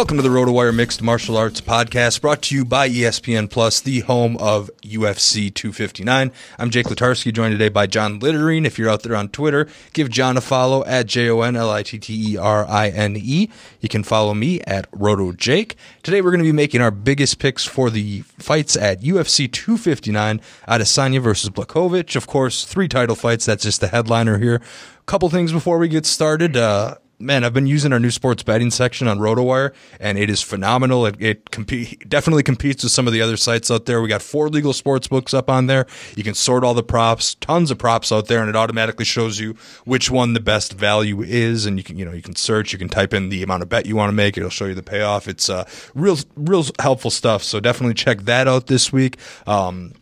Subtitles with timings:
[0.00, 4.00] Welcome to the RotoWire Mixed Martial Arts Podcast, brought to you by ESPN Plus, the
[4.00, 6.32] home of UFC 259.
[6.58, 8.64] I'm Jake Latarski, joined today by Jon Litterine.
[8.64, 11.70] If you're out there on Twitter, give Jon a follow at J O N L
[11.70, 13.50] I T T E R I N E.
[13.80, 15.74] You can follow me at RotoJake.
[16.02, 20.40] Today we're going to be making our biggest picks for the fights at UFC 259
[20.66, 22.16] Adesanya versus Blachowicz.
[22.16, 23.44] Of course, three title fights.
[23.44, 24.62] That's just the headliner here.
[24.96, 26.56] A couple things before we get started.
[26.56, 30.42] Uh, man, I've been using our new sports betting section on RotoWire, and it is
[30.42, 31.06] phenomenal.
[31.06, 34.00] It, it definitely competes with some of the other sites out there.
[34.00, 35.86] We got four legal sports books up on there.
[36.16, 39.38] You can sort all the props, tons of props out there, and it automatically shows
[39.38, 39.54] you
[39.84, 41.66] which one the best value is.
[41.66, 43.68] And you can, you know, you can search, you can type in the amount of
[43.68, 44.36] bet you want to make.
[44.36, 45.28] It'll show you the payoff.
[45.28, 47.42] It's uh, real, real helpful stuff.
[47.42, 49.18] So definitely check that out this week.
[49.46, 49.94] Um,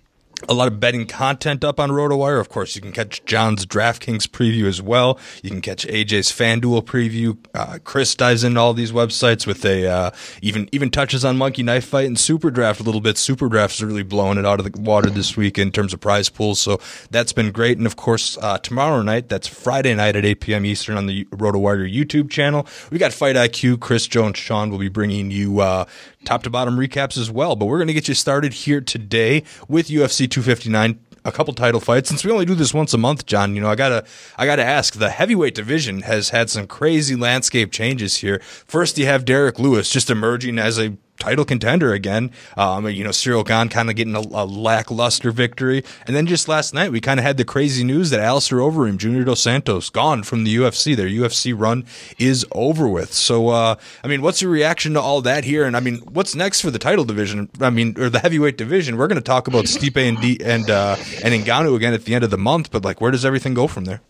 [0.49, 2.41] a lot of betting content up on RotoWire.
[2.41, 5.19] Of course, you can catch Jon's DraftKings preview as well.
[5.43, 7.39] You can catch AJ's FanDuel preview.
[7.55, 10.11] Uh, Chris dives into all these websites with a uh,
[10.43, 13.19] even even touches on Monkey Knife Fight and Super Draft a little bit.
[13.19, 16.29] Super Draft's really blowing it out of the water this week in terms of prize
[16.29, 17.79] pools, so that's been great.
[17.79, 20.67] And of course, uh, tomorrow night, that's Friday night at 8 p.m.
[20.67, 22.67] Eastern on the RotoWire YouTube channel.
[22.91, 23.81] We got Fight IQ.
[23.81, 25.85] Chris, and Sean will be bringing you uh,
[26.29, 27.57] top to bottom recaps as well.
[27.57, 31.81] But we're going to get you started here today with UFC 259 a couple title
[31.81, 32.09] fights.
[32.09, 34.05] Since we only do this once a month Jon you know i gotta
[34.37, 38.41] i gotta ask the heavyweight division has had some crazy landscape changes here.
[38.41, 42.31] First you have derrick lewis just emerging as a title contender again.
[42.57, 45.85] Um, you know, Ciryl Gane kind of getting a, a, lackluster victory.
[46.07, 48.97] And then just last night, we kind of had the crazy news that Alistair Overeem,
[48.97, 50.97] Junior Dos Santos, gone from the UFC.
[50.97, 51.85] Their UFC run
[52.19, 53.13] is over with.
[53.13, 55.65] So, uh, I mean, what's your reaction to all that here?
[55.65, 57.49] And I mean, what's next for the title division?
[57.61, 58.97] I mean, or the heavyweight division?
[58.97, 62.15] We're going to talk about Stipe and D- and uh, and Ngannou again at the
[62.15, 62.71] end of the month.
[62.71, 64.01] But like, where does everything go from there?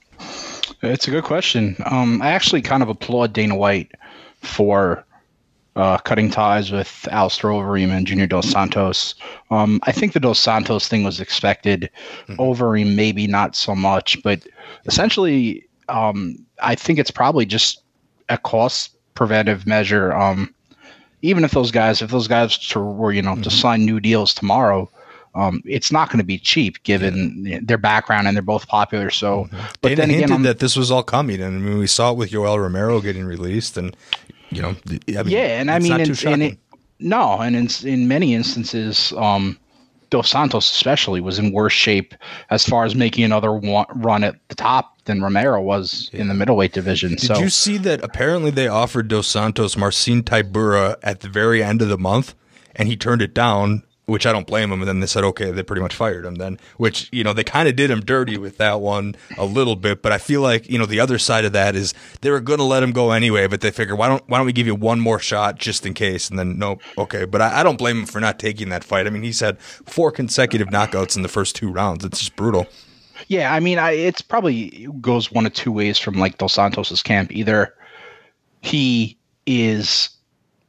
[0.82, 1.76] It's a good question.
[1.84, 3.92] Um, I actually kind of applaud Dana White
[4.42, 5.04] for
[5.78, 9.14] uh, cutting ties with Alistair Overeem and Junior Dos Santos.
[9.50, 11.88] Um, I think the Dos Santos thing was expected.
[12.26, 12.40] Mm-hmm.
[12.40, 14.46] Overeem maybe not so much, but
[14.86, 17.82] essentially um, I think it's probably just
[18.28, 20.12] a cost preventive measure.
[20.12, 20.54] Um,
[21.22, 23.42] even if those guys, if those guys were, you know, mm-hmm.
[23.42, 24.90] to sign new deals tomorrow,
[25.34, 27.60] um, it's not going to be cheap given yeah.
[27.62, 29.10] their background and they're both popular.
[29.10, 29.56] So, mm-hmm.
[29.80, 32.10] but Dana then hinted again, that this was all coming, and I mean, we saw
[32.12, 33.96] it with Yoel Romero getting released, and
[34.50, 36.58] you know, I mean, yeah, and I mean, and it,
[36.98, 39.58] no, and in in many instances, um,
[40.10, 42.14] Dos Santos especially was in worse shape
[42.50, 46.22] as far as making another one, run at the top than Romero was yeah.
[46.22, 47.10] in the middleweight division.
[47.10, 48.02] Did so, you see that?
[48.02, 52.34] Apparently, they offered Dos Santos Marcin Tybura at the very end of the month,
[52.74, 54.80] and he turned it down which I don't blame him.
[54.80, 57.44] And then they said, okay, they pretty much fired him then, which, you know, they
[57.44, 60.00] kind of did him dirty with that one a little bit.
[60.00, 62.58] But I feel like, you know, the other side of that is they were going
[62.58, 64.74] to let him go anyway, but they figured, why don't, why don't we give you
[64.74, 66.30] one more shot just in case?
[66.30, 67.26] And then, nope, okay.
[67.26, 69.06] But I, I don't blame him for not taking that fight.
[69.06, 72.02] I mean, he's had four consecutive knockouts in the first two rounds.
[72.02, 72.66] It's just brutal.
[73.26, 73.52] Yeah.
[73.52, 77.30] I mean, I, it's probably goes one of two ways from like Dos Santos's camp.
[77.30, 77.74] Either
[78.62, 80.08] he is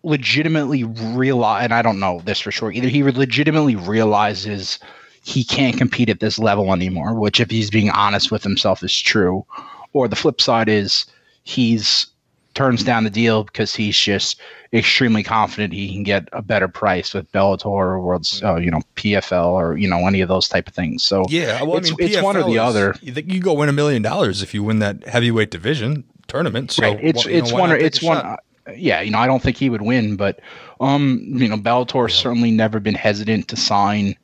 [0.04, 4.80] legitimately realize, and I don't know this for sure, either he legitimately realizes
[5.24, 8.98] he can't compete at this level anymore, which, if he's being honest with himself, is
[8.98, 9.46] true,
[9.94, 11.06] or the flip side is
[11.44, 12.08] he's
[12.56, 14.42] turns down the deal because he's just
[14.74, 18.82] extremely confident he can get a better price with Bellator or World's, uh, you know,
[18.96, 21.04] PFL or you know any of those type of things.
[21.04, 22.96] So yeah, well, it's, I mean, it's one or the is, other.
[23.02, 26.72] You think you go win a million dollars if you win that heavyweight division tournament?
[26.72, 27.00] So right.
[27.02, 28.38] it's it's know, one or it's one
[28.76, 30.40] yeah, you know, I don't think he would win, but
[30.80, 32.22] um, you know, Bellator's yeah.
[32.22, 34.16] certainly never been hesitant to sign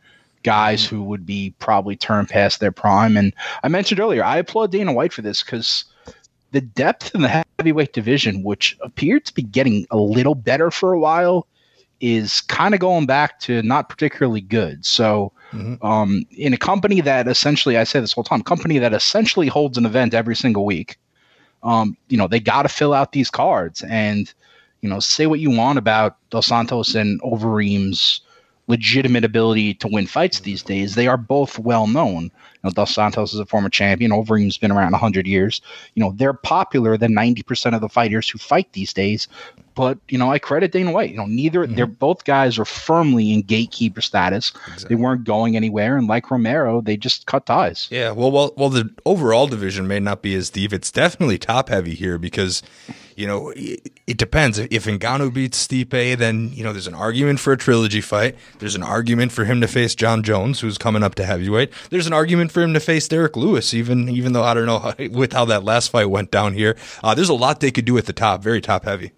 [0.44, 0.96] guys mm-hmm.
[0.96, 3.18] who would be probably turned past their prime.
[3.18, 3.34] And
[3.64, 5.86] I mentioned earlier, I applaud Dana White for this because
[6.52, 10.94] the depth in the heavyweight division, which appeared to be getting a little better for
[10.94, 11.48] a while,
[12.00, 14.86] is kind of going back to not particularly good.
[14.86, 15.86] So, mm-hmm.
[15.86, 19.78] um, in a company that essentially, I say this whole time, company that essentially holds
[19.78, 20.98] an event every single week,
[21.66, 23.84] um, you know, they got to fill out these cards.
[23.90, 24.34] And,
[24.82, 28.22] you know, say what you want about Dos Santos and Overeem's
[28.68, 30.96] legitimate ability to win fights these days.
[30.96, 32.32] They are both well known.
[32.66, 34.12] Know, Dos Santos is a former champion.
[34.12, 35.62] Overeem's been around 100 years.
[35.94, 39.28] You know, they're popular than 90% of the fighters who fight these days.
[39.76, 41.12] But, you know, I credit Dana White.
[41.12, 41.76] You know, neither, mm-hmm.
[41.76, 44.52] they're both guys are firmly in gatekeeper status.
[44.68, 44.88] Exactly.
[44.90, 45.98] They weren't going anywhere.
[45.98, 47.88] And like Romero, they just cut ties.
[47.92, 48.12] Yeah.
[48.12, 50.72] Well, well, well, the overall division may not be as deep.
[50.74, 52.64] It's definitely top heavy here because
[53.16, 54.60] you know, it, it depends.
[54.60, 58.36] If Ngannou beats Stipe, then you know there's an argument for a trilogy fight.
[58.60, 61.72] There's an argument for him to face Jon Jones, who's coming up to heavyweight.
[61.90, 64.80] There's an argument for him to face Derrick Lewis, even even though I don't know
[64.80, 66.76] how, with how that last fight went down here.
[67.04, 69.12] Uh, there's a lot they could do at the top, very top heavy,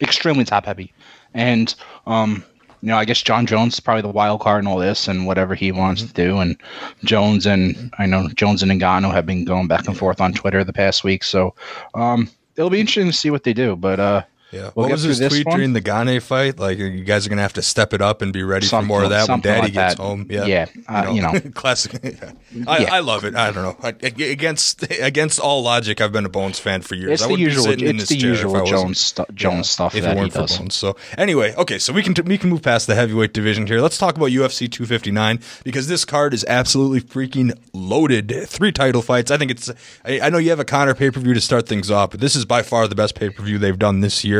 [0.00, 0.92] extremely top heavy,
[1.34, 1.72] and
[2.06, 2.44] um,
[2.80, 5.26] you know, I guess Jon Jones is probably the wild card in all this and
[5.26, 6.38] whatever he wants to do.
[6.38, 6.56] And
[7.04, 10.64] Jones and I know Jones and Ngannou have been going back and forth on Twitter
[10.64, 11.24] the past week.
[11.24, 11.54] So,
[11.94, 13.76] um, it'll be interesting to see what they do.
[13.76, 15.56] But uh, yeah, we'll what was his tweet one?
[15.56, 16.58] during the Gane fight?
[16.58, 18.88] Like, you guys are gonna have to step it up and be ready something, for
[18.88, 20.02] more of that when Daddy like gets that.
[20.02, 20.26] home.
[20.30, 21.50] Yeah, yeah, uh, you know, you know.
[21.54, 22.00] classic.
[22.52, 22.64] Yeah.
[22.68, 22.94] I, yeah.
[22.94, 23.34] I, love it.
[23.34, 23.76] I don't know.
[23.82, 23.88] I,
[24.22, 27.14] against against all logic, I've been a Bones fan for years.
[27.14, 27.66] It's I the usual.
[27.68, 30.52] It's the usual Jones stu- Jones yeah, stuff if that it weren't he does.
[30.52, 30.74] For Bones.
[30.74, 33.80] So anyway, okay, so we can t- we can move past the heavyweight division here.
[33.80, 38.32] Let's talk about UFC 259 because this card is absolutely freaking loaded.
[38.46, 39.30] Three title fights.
[39.30, 39.70] I think it's.
[40.04, 42.20] I, I know you have a Conor pay per view to start things off, but
[42.20, 44.35] this is by far the best pay per view they've done this year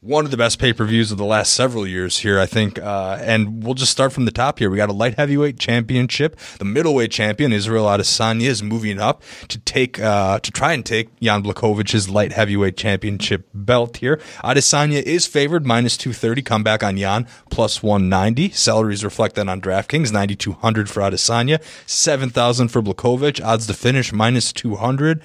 [0.00, 2.78] one of the best pay per views of the last several years here, I think.
[2.78, 4.68] Uh, and we'll just start from the top here.
[4.68, 6.36] We got a light heavyweight championship.
[6.58, 11.08] The middleweight champion Israel Adesanya is moving up to take uh, to try and take
[11.20, 14.20] Jan Blachowicz light heavyweight championship belt here.
[14.44, 16.42] Adesanya is favored minus two thirty.
[16.42, 18.50] Comeback on Jan plus one ninety.
[18.50, 23.42] Salaries reflected on DraftKings ninety two hundred for Adesanya, seven thousand for Blachowicz.
[23.42, 25.22] Odds to finish minus two hundred.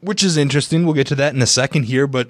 [0.00, 0.84] Which is interesting.
[0.84, 2.28] We'll get to that in a second here, but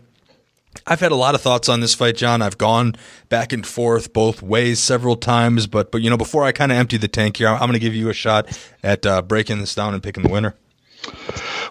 [0.87, 2.43] I've had a lot of thoughts on this fight, Jon.
[2.43, 2.95] I've gone
[3.29, 6.79] back and forth both ways several times, but but you know, before I kind of
[6.79, 9.75] empty the tank here, I'm, going to give you a shot at uh, breaking this
[9.75, 10.55] down and picking the winner.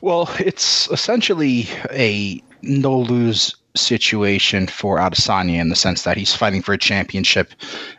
[0.01, 6.61] Well, it's essentially a no lose situation for Adesanya in the sense that he's fighting
[6.61, 7.51] for a championship,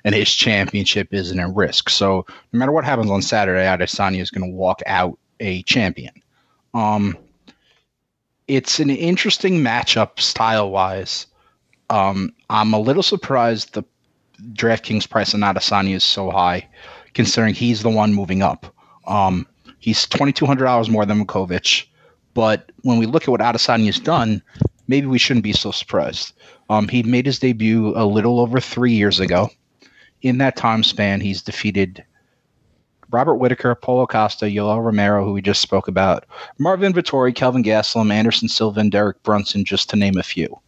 [0.04, 1.90] and his championship isn't at risk.
[1.90, 6.14] So no matter what happens on Saturday, Adesanya is going to walk out a champion.
[6.74, 7.16] Um,
[8.48, 11.26] it's an interesting matchup style wise.
[11.90, 13.84] Um, I'm a little surprised the
[14.52, 16.68] DraftKings price on Adesanya is so high,
[17.14, 18.74] considering he's the one moving up.
[19.06, 19.46] Um,
[19.78, 21.86] he's twenty two hundred dollars more than Blachowicz,
[22.34, 24.42] but when we look at what Adesanya's done,
[24.88, 26.32] maybe we shouldn't be so surprised.
[26.70, 29.50] Um, he made his debut a little over three years ago.
[30.22, 32.04] In that time span, he's defeated
[33.12, 36.24] Robert Whitaker, Paulo Costa, Yoel Romero, who we just spoke about,
[36.58, 40.58] Marvin Vettori, Kelvin Gastelum, Anderson Silva, and Derek Brunson, just to name a few.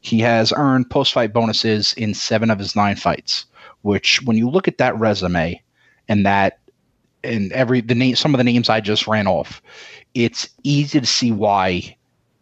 [0.00, 3.46] He has earned post fight bonuses in seven of his nine fights,
[3.82, 5.60] which, when you look at that resume
[6.08, 6.60] and that,
[7.24, 9.60] and every the name, some of the names I just ran off,
[10.14, 11.96] it's easy to see why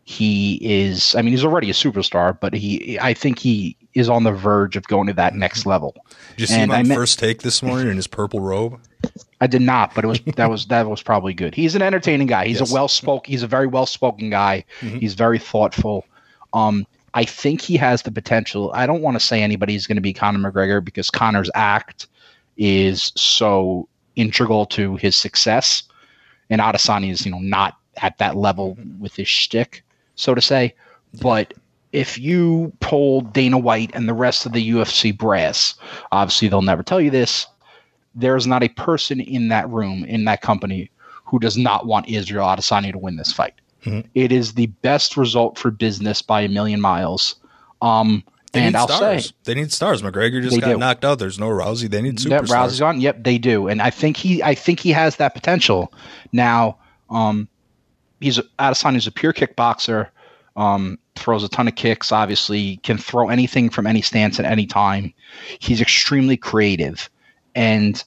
[0.05, 1.15] he is.
[1.15, 4.77] I mean, he's already a superstar, but he, I think he is on the verge
[4.77, 5.95] of going to that next level.
[6.33, 8.81] Did you see and him on met, first take this morning in his purple robe?
[9.41, 11.55] I did not, but it was that was that was probably good.
[11.55, 12.47] He's an entertaining guy.
[12.47, 12.71] He's yes.
[12.71, 13.31] a well spoken.
[13.31, 14.65] He's a very well spoken guy.
[14.81, 14.99] Mm-hmm.
[14.99, 16.07] He's very thoughtful.
[16.53, 18.71] Um, I think he has the potential.
[18.75, 22.07] I don't want to say anybody's going to be Conor McGregor because Conor's act
[22.57, 25.83] is so integral to his success,
[26.51, 29.83] and Adesanya is you know not at that level with his shtick,
[30.15, 30.75] so to say.
[31.21, 31.55] But
[31.93, 35.75] if you polled Dana White and the rest of the UFC brass,
[36.13, 37.47] obviously they'll never tell you this.
[38.17, 40.91] There is not a person in that room in that company
[41.25, 43.55] who does not want Israel Adesanya to win this fight.
[43.85, 44.09] Mm-hmm.
[44.15, 47.37] It is the best result for business by a million miles.
[47.83, 49.27] Um, they and I'll stars.
[49.27, 50.03] say they need stars.
[50.03, 50.79] McGregor just got do.
[50.79, 51.19] knocked out.
[51.19, 51.91] There's no Rousey.
[51.91, 52.31] They need superstars.
[52.31, 53.01] Yep, Rousey's on.
[53.01, 53.69] Yep, they do.
[53.69, 55.93] And I think he, I think he has that potential.
[56.33, 56.79] Now,
[57.11, 57.49] um,
[58.21, 60.09] he's Adesanya's a pure kickboxer.
[60.57, 62.13] Um, throws a ton of kicks.
[62.13, 65.13] Obviously, can throw anything from any stance at any time.
[65.59, 67.11] He's extremely creative,
[67.57, 68.05] and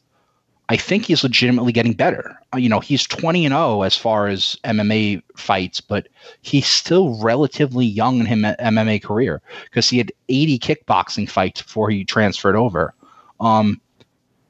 [0.70, 2.40] I think he's legitimately getting better.
[2.54, 6.08] Uh, you know, he's 20 and 0 as far as MMA fights, but
[6.44, 11.90] he's still relatively young in his MMA career because he had 80 kickboxing fights before
[11.90, 12.94] he transferred over.
[13.40, 13.82] Um,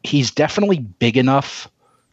[0.03, 1.70] he's definitely big enough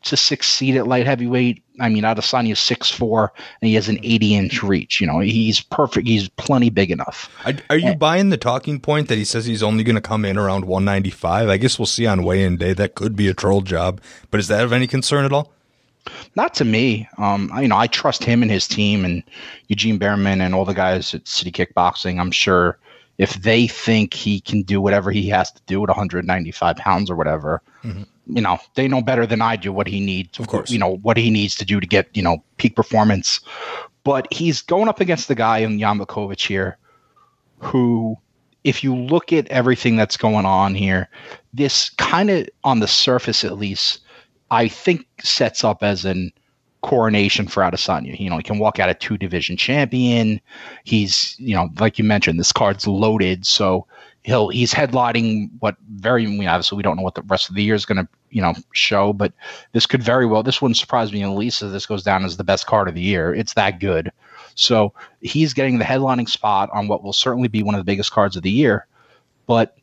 [0.07, 1.63] to succeed at light heavyweight.
[1.81, 3.29] I mean, Adesanya is 6'4",
[3.61, 5.01] and he has an 80-inch reach.
[5.01, 6.07] You know, he's perfect.
[6.07, 7.31] He's plenty big enough.
[7.45, 10.01] Are, are you and, buying the talking point that he says he's only going to
[10.01, 11.49] come in around 195?
[11.49, 12.73] I guess we'll see on weigh-in day.
[12.73, 14.01] That could be a troll job.
[14.31, 15.53] But is that of any concern at all?
[16.37, 17.09] Not to me.
[17.19, 19.23] Um, I, you know, I trust him and his team and
[19.67, 22.21] Eugene Bareman and all the guys at City Kickboxing.
[22.21, 22.79] I'm sure
[23.19, 27.17] if they think he can do whatever he has to do at 195 pounds or
[27.17, 30.39] whatever– mm-hmm you know, they know better than I do what he needs.
[30.39, 33.41] Of course, you know what he needs to do to get you know peak performance.
[34.05, 36.79] But he's going up against the guy in Blachowicz here,
[37.59, 38.17] who,
[38.63, 41.09] if you look at everything that's going on here,
[41.53, 44.01] this kind of on the surface at least,
[44.51, 46.33] I think sets up as an
[46.83, 48.19] coronation for Adesanya.
[48.19, 50.41] You know, he can walk out a two division champion.
[50.85, 53.45] He's, you know, like you mentioned, this card's loaded.
[53.45, 53.87] So
[54.27, 57.63] he'll he's headlining what very mean, obviously we don't know what the rest of the
[57.63, 59.33] year is going to you know show, but
[59.73, 62.25] this could very well this wouldn't surprise me in the least if this goes down
[62.25, 63.33] as the best card of the year.
[63.33, 64.11] It's that good.
[64.57, 68.11] So he's getting the headlining spot on what will certainly be one of the biggest
[68.11, 68.87] cards of the year,
[69.47, 69.79] but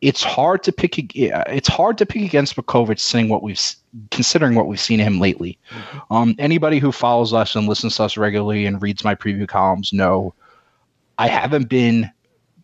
[0.00, 1.14] it's hard to pick.
[1.14, 3.60] It's hard to pick against Blachowicz, seeing what we've
[4.10, 5.56] considering what we've seen him lately.
[5.70, 6.12] Mm-hmm.
[6.12, 9.92] Um, anybody who follows us and listens to us regularly and reads my preview columns
[9.92, 10.34] know
[11.16, 12.10] I haven't been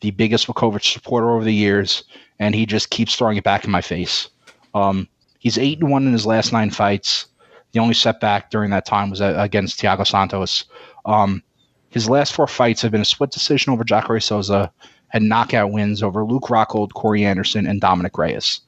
[0.00, 2.04] the biggest Blachowicz supporter over the years,
[2.38, 4.28] and he just keeps throwing it back in my face.
[4.74, 7.26] Um, he's eight and one in his last nine fights.
[7.72, 10.64] The only setback during that time was against Thiago Santos.
[11.06, 11.42] Um,
[11.90, 14.72] his last four fights have been a split decision over Jacare Souza
[15.12, 18.60] and knockout wins over Luke Rockhold, Corey Anderson, and Dominick Reyes.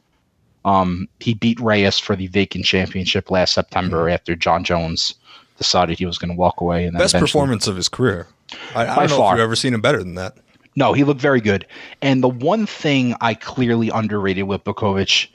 [0.65, 4.15] Um, he beat Reyes for the vacant championship last September mm-hmm.
[4.15, 5.15] after Jon Jones
[5.59, 6.85] decided he was going to walk away.
[6.85, 8.29] And best performance of his career.
[8.75, 9.35] I, I don't know far.
[9.35, 10.37] if you've ever seen him better than that.
[10.75, 11.67] No, he looked very good.
[12.01, 15.29] And the one thing I clearly underrated with Blachowicz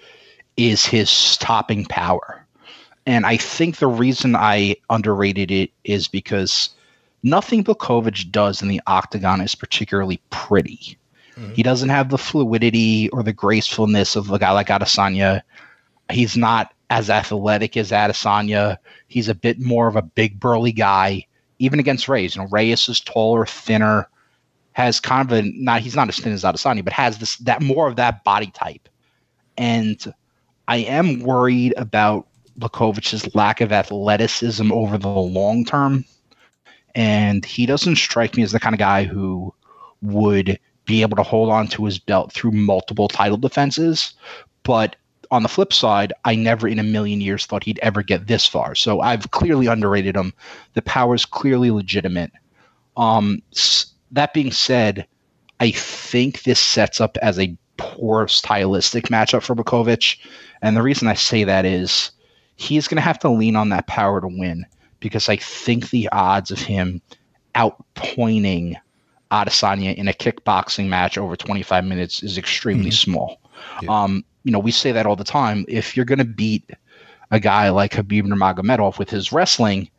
[0.56, 2.46] is his stopping power.
[3.06, 6.72] And I think the reason I underrated it is because
[7.24, 10.98] nothing Blachowicz does in the octagon is particularly pretty.
[11.36, 11.54] Mm-hmm.
[11.54, 15.42] He doesn't have the fluidity or the gracefulness of a guy like Adesanya.
[16.12, 18.78] He's not as athletic as Adesanya.
[19.08, 21.28] He's a bit more of a big burly guy,
[21.60, 22.36] even against Reyes.
[22.36, 24.10] You know, Reyes is taller, thinner,
[24.78, 27.64] has kind of a not he's not as thin as Adesanya, but has this that
[27.64, 28.88] more of that body type.
[29.58, 30.14] And
[30.68, 32.28] I am worried about
[32.60, 36.06] Blachowicz's lack of athleticism over the long term.
[36.94, 39.52] And he doesn't strike me as the kind of guy who
[40.04, 44.14] would be able to hold on to his belt through multiple title defenses.
[44.62, 44.96] But
[45.32, 48.46] on the flip side, I never in a million years thought he'd ever get this
[48.46, 48.76] far.
[48.76, 50.34] So I've clearly underrated him.
[50.76, 52.32] The power is clearly legitimate.
[52.96, 53.42] Um,
[54.12, 55.08] that being said,
[55.60, 60.18] I think this sets up as a poor stylistic matchup for Blachowicz.
[60.62, 62.12] And the reason I say that is
[62.56, 64.66] he's going to have to lean on that power to win
[65.00, 67.02] because I think the odds of him
[67.56, 68.76] outpointing
[69.32, 73.12] Adesanya in a kickboxing match over 25 minutes is extremely mm-hmm.
[73.12, 73.42] small.
[73.82, 74.04] Yeah.
[74.04, 75.66] Um, you know, we say that all the time.
[75.68, 76.70] If you're going to beat
[77.32, 79.90] a guy like Khabib Nurmagomedov with his wrestling,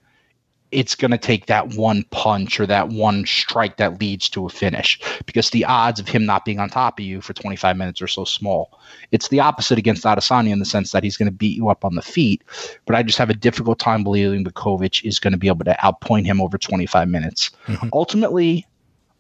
[0.71, 4.49] it's going to take that one punch or that one strike that leads to a
[4.49, 8.03] finish because the odds of him not being on top of you for 25 minutes
[8.03, 8.79] are so small.
[9.11, 11.85] It's the opposite against Adesanya in the sense that he's going to beat you up
[11.85, 12.43] on the feet,
[12.87, 15.77] but I just have a difficult time believing Blachowicz is going to be able to
[15.83, 17.51] outpoint him over 25 minutes.
[17.67, 17.89] Mm-hmm.
[17.93, 18.67] Ultimately,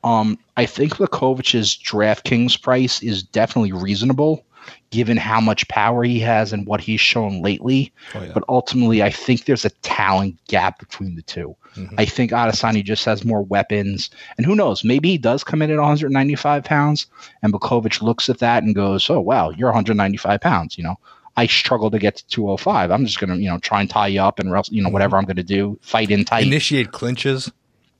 [0.05, 4.45] um, I think Blachowicz's DraftKings price is definitely reasonable
[4.91, 7.93] given how much power he has and what he's shown lately.
[8.15, 8.33] Oh, yeah.
[8.33, 11.95] But ultimately, I think there's a talent gap between the 2 mm-hmm.
[11.99, 14.11] I think Adesanya just has more weapons.
[14.37, 14.85] And who knows?
[14.85, 17.07] Maybe he does come in at 195 pounds,
[17.43, 20.79] and Blachowicz looks at that and goes, oh, wow, you're 195 pounds.
[20.79, 20.97] You know,
[21.37, 22.91] I struggle to get to 205.
[22.91, 25.17] I'm just going to, you know, try and tie you up and, you know, whatever
[25.17, 25.21] mm-hmm.
[25.21, 26.47] I'm going to do, fight in tight.
[26.47, 27.51] Initiate clinches.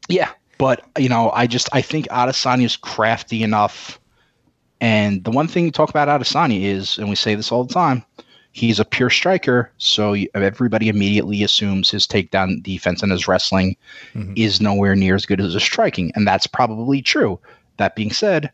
[0.09, 0.31] Yeah.
[0.59, 4.01] But, you know, I just, I think Adesanya's crafty enough
[4.81, 7.75] and the one thing you talk about Adesanya is, and we say this all the
[7.75, 8.05] time,
[8.53, 9.71] he's a pure striker.
[9.79, 13.77] So everybody immediately assumes his takedown defense and his wrestling
[14.15, 14.35] mm-hmm.
[14.37, 16.13] is nowhere near as good as his striking.
[16.15, 17.39] And that's probably true.
[17.77, 18.51] That being said,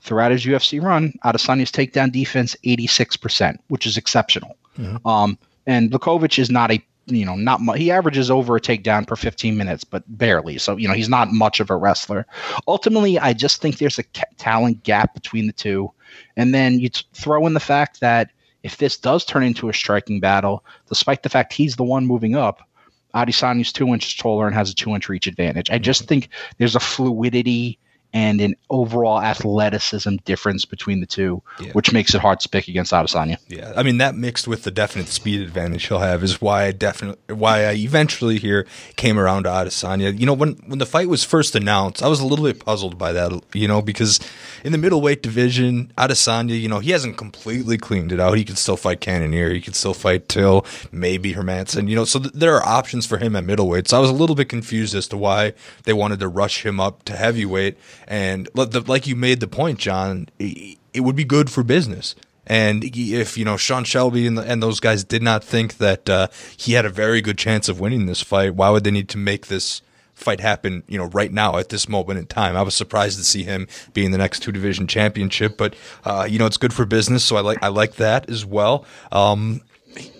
[0.00, 4.56] throughout his UFC run, Adesanya's takedown defense 86%, which is exceptional.
[4.78, 5.06] Mm-hmm.
[5.06, 7.78] Um, and Blachowicz is not a you know, not much.
[7.78, 10.58] He averages over a takedown per 15 minutes, but barely.
[10.58, 12.26] So, you know, he's not much of a wrestler.
[12.66, 14.04] Ultimately, I just think there's a
[14.38, 15.90] talent gap between the two.
[16.36, 18.30] And then you t- throw in the fact that
[18.62, 22.34] if this does turn into a striking battle, despite the fact he's the one moving
[22.34, 22.66] up,
[23.14, 25.70] Adesanya's two inches taller and has a two inch reach advantage.
[25.70, 27.78] I just think there's a fluidity
[28.14, 31.72] and an overall athleticism difference between the two, yeah.
[31.72, 33.36] which makes it hard to pick against Adesanya.
[33.48, 36.72] Yeah, I mean that mixed with the definite speed advantage he'll have is why I
[36.72, 40.18] definitely why I eventually here came around to Adesanya.
[40.18, 42.96] You know, when when the fight was first announced, I was a little bit puzzled
[42.96, 43.32] by that.
[43.52, 44.20] You know, because
[44.62, 48.38] in the middleweight division, Adesanya, you know, he hasn't completely cleaned it out.
[48.38, 51.88] He can still fight Cannonier, he can still fight Till, maybe Hermansson.
[51.88, 53.88] You know, so th- there are options for him at middleweight.
[53.88, 55.52] So I was a little bit confused as to why
[55.82, 60.28] they wanted to rush him up to heavyweight and like you made the point, Jon,
[60.38, 62.14] it would be good for business.
[62.46, 66.08] And if you know Sean Shelby and, the, and those guys did not think that
[66.10, 69.08] uh, he had a very good chance of winning this fight, why would they need
[69.10, 69.80] to make this
[70.12, 70.82] fight happen?
[70.86, 73.66] You know, right now at this moment in time, I was surprised to see him
[73.94, 75.56] being the next two division championship.
[75.56, 78.44] But uh, you know, it's good for business, so I like I like that as
[78.44, 78.84] well.
[79.10, 79.62] Um,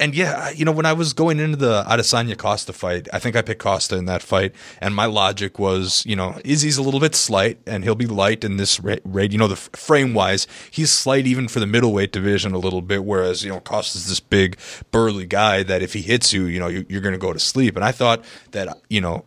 [0.00, 3.36] and yeah, you know, when I was going into the Adesanya Costa fight, I think
[3.36, 7.00] I picked Costa in that fight, and my logic was, you know, Izzy's a little
[7.00, 9.32] bit slight, and he'll be light in this raid.
[9.32, 13.04] You know, the frame wise, he's slight even for the middleweight division a little bit,
[13.04, 14.58] whereas you know Costa's this big
[14.90, 17.76] burly guy that if he hits you, you know, you're going to go to sleep.
[17.76, 19.24] And I thought that you know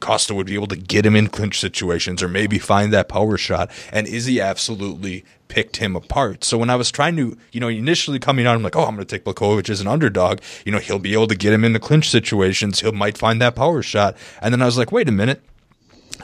[0.00, 3.36] Costa would be able to get him in clinch situations or maybe find that power
[3.36, 3.70] shot.
[3.92, 6.44] And Izzy absolutely picked him apart.
[6.44, 8.94] So when I was trying to, you know, initially coming on, I'm like, oh, I'm
[8.94, 10.40] going to take Blachowicz as an underdog.
[10.64, 12.80] You know, he'll be able to get him in the clinch situations.
[12.80, 14.16] He might find that power shot.
[14.40, 15.42] And then I was like, wait a minute.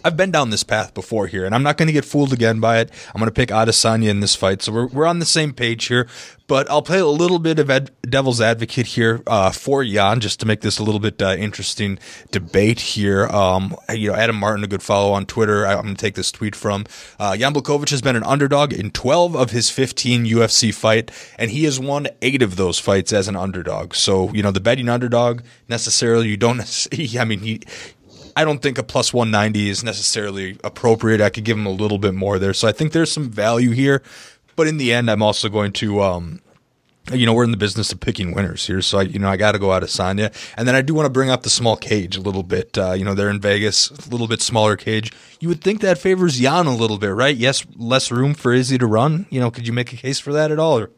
[0.05, 2.61] I've been down this path before here, and I'm not going to get fooled again
[2.61, 2.91] by it.
[3.15, 5.87] I'm going to pick Adesanya in this fight, so we're we're on the same page
[5.87, 6.07] here.
[6.49, 10.39] But I'll play a little bit of ed- devil's advocate here uh, for Jan, just
[10.41, 11.99] to make this a little bit uh, interesting
[12.31, 13.27] debate here.
[13.29, 15.67] Um, you know, Adam Martin, a good follow on Twitter.
[15.67, 16.85] I, am going to take this tweet from
[17.19, 21.51] uh, Jan Blachowicz has been an underdog in 12 of his 15 UFC fight, and
[21.51, 23.95] he has won eight of those fights as an underdog.
[23.95, 26.63] So you know, the betting underdog necessarily you don't.
[27.19, 27.63] I mean, he
[28.37, 31.21] I don't think a plus 190 is necessarily appropriate.
[31.21, 32.55] I could give him a little bit more there.
[32.55, 34.03] So I think there's some value here.
[34.57, 36.41] But in the end, I'm also going to, um,
[37.13, 38.83] you know, we're in the business of picking winners here.
[38.83, 40.33] So, I, you know, I got to go Adesanya.
[40.57, 42.77] And then I do want to bring up the small cage a little bit.
[42.77, 45.11] Uh, you know, they're in Vegas, a little bit smaller cage.
[45.41, 47.37] You would think that favors Jan a little bit, right?
[47.37, 49.27] Yes, less room for Izzy to run.
[49.31, 50.79] You know, could you make a case for that at all?
[50.79, 50.91] Or?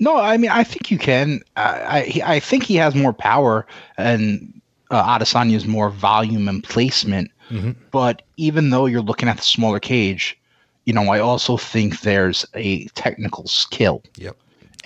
[0.00, 1.40] No, I mean, I think you can.
[1.56, 3.66] I, I think he has more power,
[3.98, 4.60] and
[4.90, 7.30] uh, Adesanya's more volume and placement.
[7.50, 7.72] Mm-hmm.
[7.90, 10.38] But even though you're looking at the smaller cage,
[10.84, 14.02] you know, I also think there's a technical skill.
[14.16, 14.36] Yep.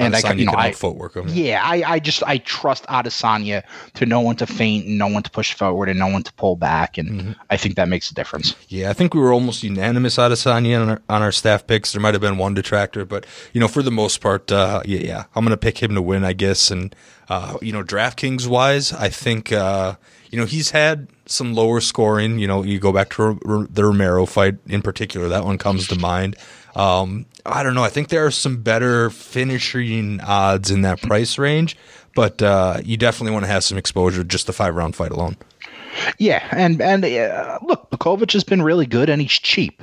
[0.00, 1.14] And Adesanya I, you know, I footwork.
[1.14, 1.28] Him.
[1.28, 3.62] Yeah, I, I just I trust Adesanya
[3.94, 6.32] to know when to feint and know when to push forward and know when to
[6.34, 7.32] pull back, and mm-hmm.
[7.50, 8.54] I think that makes a difference.
[8.68, 11.92] Yeah, I think we were almost unanimous Adesanya on our, on our staff picks.
[11.92, 15.00] There might have been one detractor, but you know, for the most part, uh, yeah,
[15.00, 16.94] yeah, I'm gonna pick him to win, I guess, and
[17.28, 19.96] uh, you know, DraftKings wise, I think uh,
[20.30, 22.38] you know he's had some lower scoring.
[22.38, 23.38] You know, you go back to
[23.70, 25.28] the Romero fight in particular.
[25.28, 26.36] That one comes to mind.
[26.76, 27.82] Um, I don't know.
[27.82, 31.76] I think there are some better finishing odds in that price range,
[32.14, 35.36] but uh, you definitely want to have some exposure just the five round fight alone.
[36.18, 39.82] Yeah, and and uh, look, Blachowicz has been really good, and he's cheap.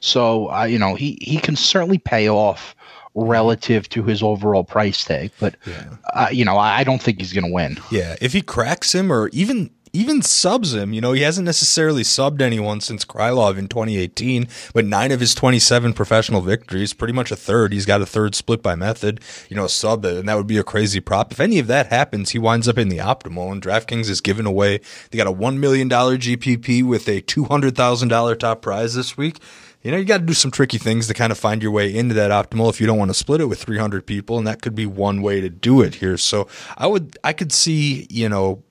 [0.00, 2.74] So uh, you know he he can certainly pay off
[3.14, 5.30] relative to his overall price tag.
[5.38, 5.96] But yeah.
[6.12, 7.78] uh, you know, I, I don't think he's going to win.
[7.90, 10.92] Yeah, if he cracks him, or even even subs him.
[10.92, 15.34] You know, he hasn't necessarily subbed anyone since Krylov in 2018, but nine of his
[15.34, 17.72] 27 professional victories, pretty much a third.
[17.72, 20.58] He's got a third split by method, you know, sub, uh, and that would be
[20.58, 21.32] a crazy prop.
[21.32, 24.46] If any of that happens, he winds up in the optimal, and DraftKings is giving
[24.46, 24.80] away,
[25.10, 29.38] they got a $1 million GPP with a $200,000 top prize this week
[29.84, 31.94] you know, you got to do some tricky things to kind of find your way
[31.94, 34.38] into that optimal if you don't want to split it with 300 people.
[34.38, 36.16] And that could be one way to do it here.
[36.16, 38.62] So I would, I could see, you know,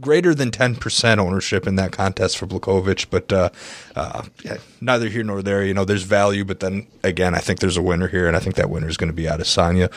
[0.00, 3.50] greater than 10% ownership in that contest for Blachowicz, but uh,
[3.94, 5.64] uh, yeah, neither here nor there.
[5.64, 8.40] You know, there's value, but then again, I think there's a winner here, and I
[8.40, 9.92] think that winner is going to be out of Adesanya.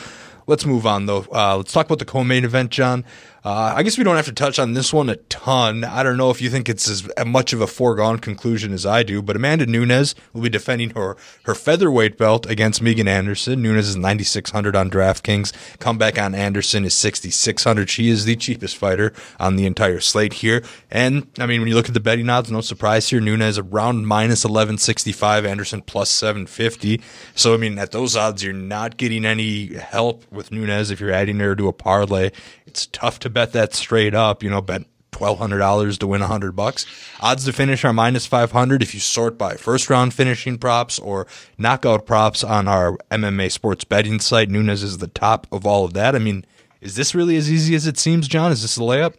[0.46, 1.26] Let's move on, though.
[1.32, 3.04] Uh, let's talk about the co-main event, Jon.
[3.44, 5.84] Uh, I guess we don't have to touch on this one a ton.
[5.84, 9.02] I don't know if you think it's as much of a foregone conclusion as I
[9.02, 13.60] do, but Amanda Nunes will be defending her her featherweight belt against Megan Anderson.
[13.60, 15.52] Nunes is 9600 on DraftKings.
[15.78, 17.90] Comeback on Anderson is 6600.
[17.90, 20.64] She is the cheapest fighter on the entire slate here.
[20.90, 23.20] And I mean, when you look at the betting odds, no surprise here.
[23.20, 26.98] Nunes around minus 1165, Anderson plus 750.
[27.34, 31.12] So I mean, at those odds, you're not getting any help with Nunes if you're
[31.12, 32.30] adding her to a parlay.
[32.66, 34.42] It's tough to bet that straight up.
[34.42, 36.86] You know, bet twelve hundred dollars to win a hundred bucks.
[37.20, 40.98] Odds to finish are minus five hundred if you sort by first round finishing props
[40.98, 44.50] or knockout props on our MMA sports betting site.
[44.50, 46.14] Nunes is the top of all of that.
[46.14, 46.44] I mean,
[46.80, 48.52] is this really as easy as it seems, Jon?
[48.52, 49.14] Is this a layup?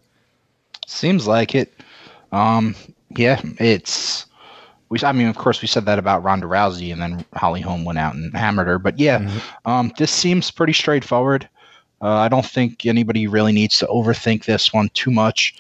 [0.86, 1.74] Seems like it.
[2.32, 2.76] Um,
[3.16, 4.26] yeah, it's.
[4.90, 7.86] We, I mean, of course, we said that about Ronda Rousey, and then Holly Holm
[7.86, 8.78] went out and hammered her.
[8.78, 9.70] But yeah, mm-hmm.
[9.70, 11.50] um, this seems pretty straightforward.
[12.06, 15.56] Uh, I don't think anybody really needs to overthink this one too much.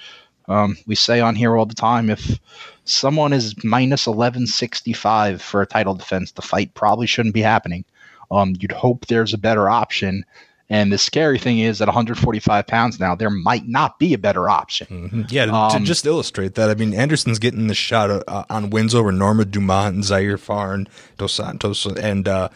[0.47, 2.39] Um, we say on here all the time if
[2.83, 7.83] someone is minus 1165 for a title defense, the fight probably shouldn't be happening.
[8.29, 10.23] Um, you'd hope there's a better option.
[10.69, 14.49] And the scary thing is, at 145 pounds now, there might not be a better
[14.49, 14.87] option.
[14.87, 15.21] Mm-hmm.
[15.29, 18.71] Yeah, to, um, to, just illustrate that, I mean, Anderson's getting the shot uh, on
[18.71, 22.49] wins over Norma Dumont and Zarah Fairn, Dos Santos, and uh,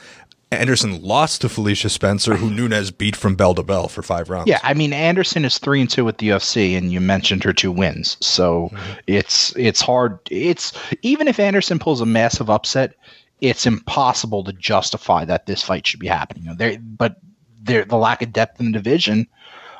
[0.51, 4.47] Anderson lost to Felicia Spencer, who Nunes beat from bell to bell for five rounds.
[4.47, 7.53] Yeah, I mean Anderson is three and two with the UFC, and you mentioned her
[7.53, 8.99] two wins, so mm-hmm.
[9.05, 10.17] it's it's hard.
[10.31, 12.95] It's even if Anderson pulls a massive upset,
[13.41, 16.43] it's impossible to justify that this fight should be happening.
[16.43, 17.17] You know, there, but
[17.61, 19.27] there, the lack of depth in the division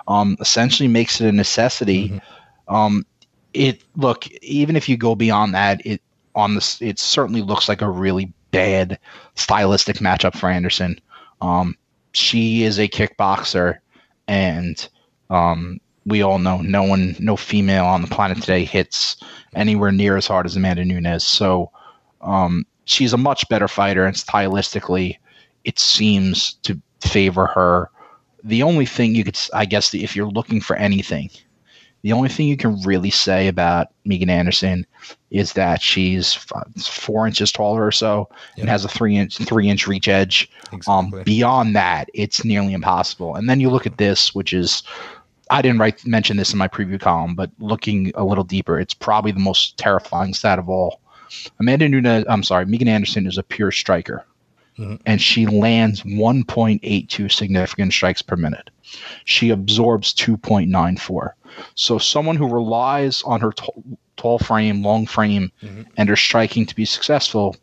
[0.07, 2.09] um, essentially makes it a necessity.
[2.09, 2.75] Mm-hmm.
[2.75, 3.05] Um,
[3.55, 6.01] it look even if you go beyond that, it
[6.35, 8.99] on this it certainly looks like a really bad
[9.35, 10.99] stylistic matchup for Anderson.
[11.41, 11.75] Um,
[12.11, 13.79] she is a kickboxer,
[14.27, 14.87] and
[15.29, 19.17] um, we all know no one, no female on the planet today hits
[19.55, 21.23] anywhere near as hard as Amanda Nunes.
[21.23, 21.71] So
[22.21, 25.17] um, she's a much better fighter, and stylistically,
[25.63, 27.89] it seems to favor her.
[28.43, 31.29] The only thing you could, I guess, if you're looking for anything,
[32.01, 34.85] the only thing you can really say about Megan Anderson
[35.31, 38.63] is that she's four inches taller or so yep.
[38.63, 40.49] and has a three inch three inch reach edge.
[40.71, 41.19] Um, exactly.
[41.19, 43.35] Um, beyond that, it's nearly impossible.
[43.35, 44.83] And then you look at this, which is
[45.49, 48.93] I didn't write mention this in my preview column, but looking a little deeper, it's
[48.93, 51.01] probably the most terrifying stat of all.
[51.59, 54.25] Amanda Nunes, I'm sorry, Megan Anderson is a pure striker.
[54.79, 54.95] Mm-hmm.
[55.05, 58.69] And she lands 1.82 significant strikes per minute.
[59.25, 61.31] She absorbs 2.94.
[61.75, 63.67] So someone who relies on her t-
[64.15, 65.83] tall frame, long frame, mm-hmm.
[65.97, 67.57] and her striking to be successful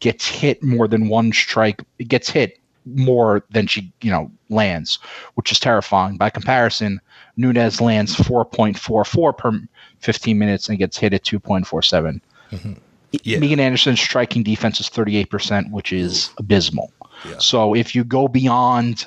[0.00, 1.82] gets hit more than one strike.
[1.98, 4.98] Gets hit more than she, you know, lands,
[5.34, 6.16] which is terrifying.
[6.16, 7.00] By comparison,
[7.36, 9.60] Nunes lands 4.44 per
[9.98, 12.20] 15 minutes and gets hit at 2.47.
[12.50, 12.72] Mm-hmm.
[13.22, 13.38] Yeah.
[13.38, 16.92] Megan Anderson's striking defense is 38%, which is abysmal.
[17.28, 17.38] Yeah.
[17.38, 19.06] So if you go beyond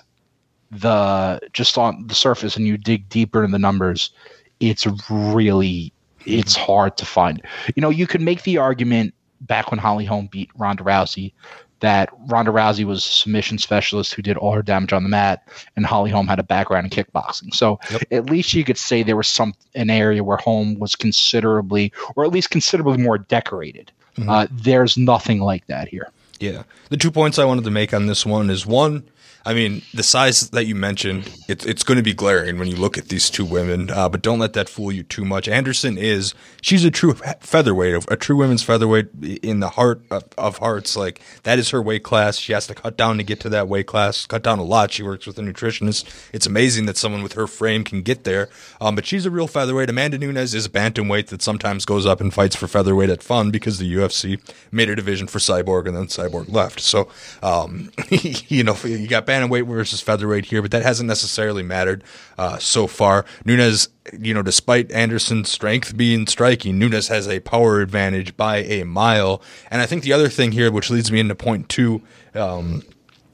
[0.71, 4.11] the just on the surface and you dig deeper in the numbers,
[4.59, 6.31] it's really mm-hmm.
[6.31, 7.41] it's hard to find.
[7.75, 11.33] You know, you could make the argument back when Holly Holm beat Ronda Rousey
[11.79, 15.47] that Ronda Rousey was a submission specialist who did all her damage on the mat,
[15.75, 17.53] and Holly Holm had a background in kickboxing.
[17.53, 18.03] So yep.
[18.11, 22.23] at least you could say there was some an area where Holm was considerably, or
[22.25, 23.91] at least considerably more decorated.
[24.17, 24.29] Mm-hmm.
[24.29, 26.09] Uh, there's nothing like that here.
[26.39, 29.03] Yeah, the two points I wanted to make on this one is one
[29.45, 32.75] I mean, the size that you mentioned, it's it's going to be glaring when you
[32.75, 33.91] look at these two women.
[33.91, 35.47] Uh, but don't let that fool you too much.
[35.47, 39.10] Anderson is she's a true featherweight, a true women's featherweight
[39.43, 40.97] in the heart of, of, hearts.
[40.97, 42.38] Like that is her weight class.
[42.38, 44.25] She has to cut down to get to that weight class.
[44.25, 44.91] Cut down a lot.
[44.91, 46.05] She works with a nutritionist.
[46.34, 48.49] It's amazing that someone with her frame can get there.
[48.81, 49.91] Um, but she's a real featherweight.
[49.91, 53.51] Amanda Nunes is a bantamweight that sometimes goes up and fights for featherweight at fun
[53.51, 54.39] because the UFC
[54.71, 56.79] made a division for Cyborg and then Cyborg left.
[56.79, 57.10] So,
[57.43, 62.03] um, you know, you got bantamweight versus featherweight here, but that hasn't necessarily mattered
[62.37, 63.25] uh, so far.
[63.43, 68.83] Nunes, you know, despite Anderson's strength being striking, Nunes has a power advantage by a
[68.83, 69.41] mile.
[69.69, 72.01] And I think the other thing here, which leads me into point two,
[72.33, 72.83] um,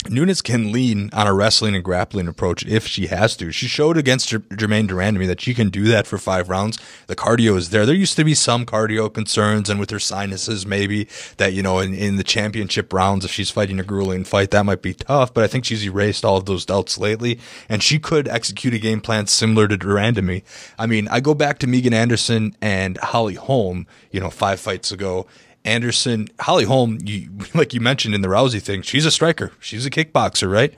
[0.10, 3.52] Nunes can lean on a wrestling and grappling approach if she has to.
[3.52, 6.80] She showed against Ger- Germaine de Randamie that she can do that for five rounds.
[7.06, 7.86] The cardio is there.
[7.86, 11.80] There used to be some cardio concerns, and with her sinuses, maybe that you know
[11.80, 15.34] in, in the championship rounds, if she's fighting a grueling fight, that might be tough.
[15.34, 18.80] But I think she's erased all of those doubts lately, and she could execute a
[18.80, 20.44] game plan similar to Durand to me.
[20.80, 24.92] I mean, I go back to Megan Anderson and Holly Holm, you know, five fights
[24.92, 25.28] ago,
[25.66, 29.52] Anderson, Holly Holm, you, like you mentioned in the Rousey thing, she's a striker.
[29.60, 30.74] She's a kickboxer, right?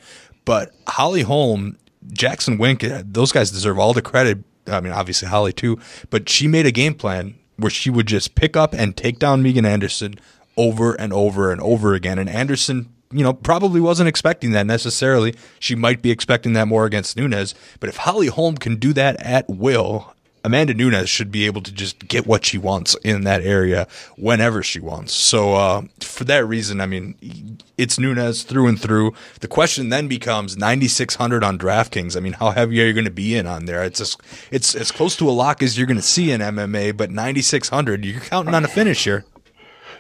[0.46, 1.78] But Holly Holm,
[2.12, 4.40] Jackson Wink, uh, those guys deserve all the credit.
[4.68, 8.36] I mean, obviously Holly too, but she made a game plan where she would just
[8.36, 10.16] pick up and take down Megan Anderson
[10.58, 12.20] over and over and over again.
[12.20, 15.36] And Anderson, you know, probably wasn't expecting that necessarily.
[15.60, 17.56] She might be expecting that more against Nunes.
[17.80, 20.14] But if Holly Holm can do that at will,
[20.46, 24.62] Amanda Nunes should be able to just get what she wants in that area whenever
[24.62, 25.14] she wants.
[25.14, 29.14] So uh, for that reason, I mean, it's Nunes through and through.
[29.40, 32.18] The question then becomes 9600 on DraftKings.
[32.18, 33.84] I mean, how heavy are you going to be in on there?
[33.84, 34.20] It's just,
[34.52, 38.04] it's as close to a lock as you're going to see in MMA, but 9600,
[38.04, 39.24] you're counting on a finish here.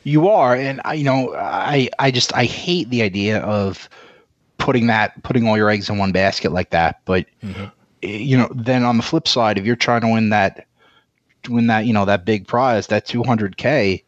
[0.03, 3.88] You are, and I, you know, I, I just, I hate the idea of
[4.58, 6.99] putting that, putting all your eggs in one basket like that.
[7.06, 7.67] But mm-hmm
[8.04, 10.68] you know, then on the flip side, if you're trying to win that,
[11.50, 14.04] win that, you know, that big prize, that 200k,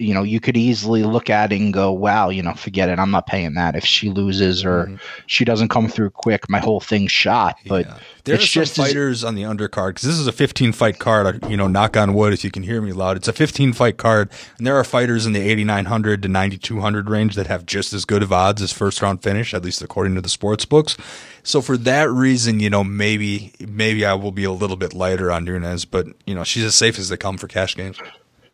[0.00, 2.98] you know, you could easily look at it and go, wow, you know, forget it.
[2.98, 3.76] I'm not paying that.
[3.76, 4.96] If she loses or mm-hmm.
[5.26, 7.58] she doesn't come through quick, my whole thing's shot.
[7.66, 7.98] But yeah.
[8.24, 11.44] there are some fighters on the undercard because this is a 15 fight card.
[11.50, 13.18] You know, knock on wood if you can hear me loud.
[13.18, 17.34] It's a 15 fight card, and there are fighters in the 8900 to 9200 range
[17.34, 20.22] that have just as good of odds as first round finish, at least according to
[20.22, 20.96] the sports books.
[21.42, 25.30] So for that reason, you know, maybe maybe I will be a little bit lighter
[25.30, 27.98] on Nunes, but you know, she's as safe as they come for cash games.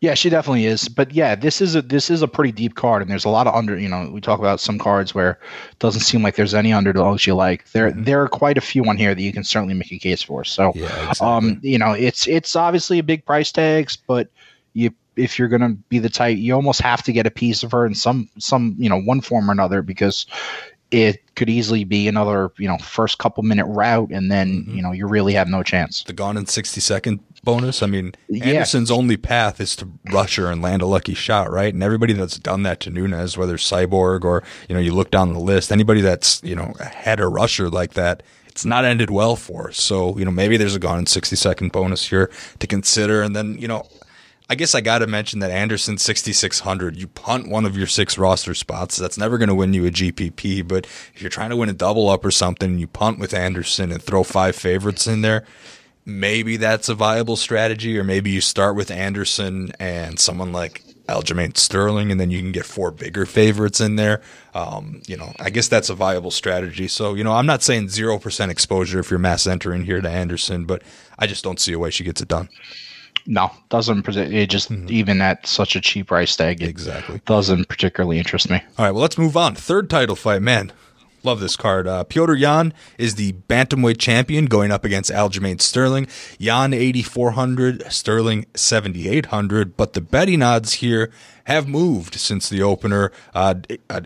[0.01, 0.89] Yeah, she definitely is.
[0.89, 3.47] But yeah, this is a this is a pretty deep card, and there's a lot
[3.47, 3.79] of under.
[3.79, 5.33] You know, we talk about some cards where
[5.71, 7.71] it doesn't seem like there's any underdogs you like.
[7.73, 8.05] There mm-hmm.
[8.05, 10.45] there are quite a few on here that you can certainly make a case for.
[10.45, 11.27] So, yeah, exactly.
[11.27, 14.29] um, you know, it's it's obviously a big price tags, but
[14.75, 17.63] you if you're going to be the type, you almost have to get a piece
[17.63, 20.27] of her in some some you know one form or another because
[20.91, 24.77] it could easily be another you know first couple minute route and then mm-hmm.
[24.77, 26.05] you know you really have no chance.
[26.05, 27.83] The gone in 60 second bonus?
[27.83, 28.97] I mean anderson's yeah.
[28.97, 31.73] only path is to rush her and land a lucky shot right?
[31.73, 35.33] And everybody that's done that to nunes whether cyborg or you know you look down
[35.33, 39.37] the list anybody that's you know had a rusher like that it's not ended well
[39.37, 39.71] for.
[39.73, 43.21] So you know maybe there's a gone in 60 second bonus here to consider.
[43.23, 43.87] And then you know
[44.49, 46.97] I guess I got to mention that Anderson 6600.
[46.97, 48.97] You punt one of your six roster spots.
[48.97, 50.67] That's never going to win you a GPP.
[50.67, 53.91] But if you're trying to win a double up or something, you punt with Anderson
[53.91, 55.45] and throw five favorites in there.
[56.05, 61.57] Maybe that's a viable strategy, or maybe you start with Anderson and someone like Aljamain
[61.57, 64.23] Sterling, and then you can get four bigger favorites in there.
[64.55, 66.87] Um, you know, I guess that's a viable strategy.
[66.87, 70.65] So, you know, I'm not saying 0% exposure if you're mass entering here to Anderson,
[70.65, 70.83] but
[71.19, 72.49] I just don't see a way she gets it done.
[73.27, 74.91] No, doesn't present it just mm-hmm.
[74.91, 76.63] even at such a cheap price tag.
[76.63, 78.63] exactly doesn't particularly interest me.
[78.79, 79.55] All right, well let's move on.
[79.55, 80.73] Third title fight, man.
[81.27, 81.89] Love this card.
[81.89, 86.07] Uh, Petr Yan is the bantamweight champion going up against Aljamain Sterling.
[86.39, 89.77] Yan 8400, Sterling 7800.
[89.77, 91.11] But the betting odds here
[91.47, 93.55] have moved since the opener, uh,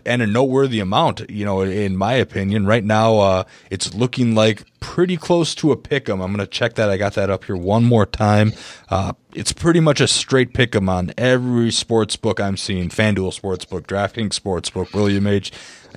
[0.03, 1.29] and a noteworthy amount.
[1.29, 5.77] You know, in my opinion, right now uh, it's looking like pretty close to a
[5.77, 6.21] pick 'em.
[6.21, 6.89] I'm going to check that.
[6.89, 8.53] I got that up here one more time.
[8.89, 13.39] Uh, it's pretty much a straight pick 'em on every sports book I'm seeing: FanDuel
[13.39, 15.51] Sportsbook, DraftKings Sportsbook, William H.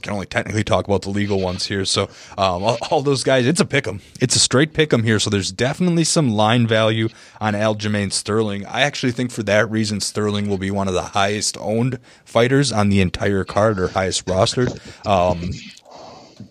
[0.04, 1.86] Can only technically talk about the legal ones here.
[1.86, 2.04] So
[2.36, 4.02] um, all, all, those guys, it's a pick 'em.
[4.20, 5.18] It's a straight pick 'em here.
[5.18, 7.08] So there's definitely some line value
[7.40, 8.66] on Aljamain Sterling.
[8.66, 12.70] I actually think for that reason, Sterling will be one of the highest owned fighters
[12.70, 14.78] on the entire card or highest rostered.
[15.06, 15.52] Um,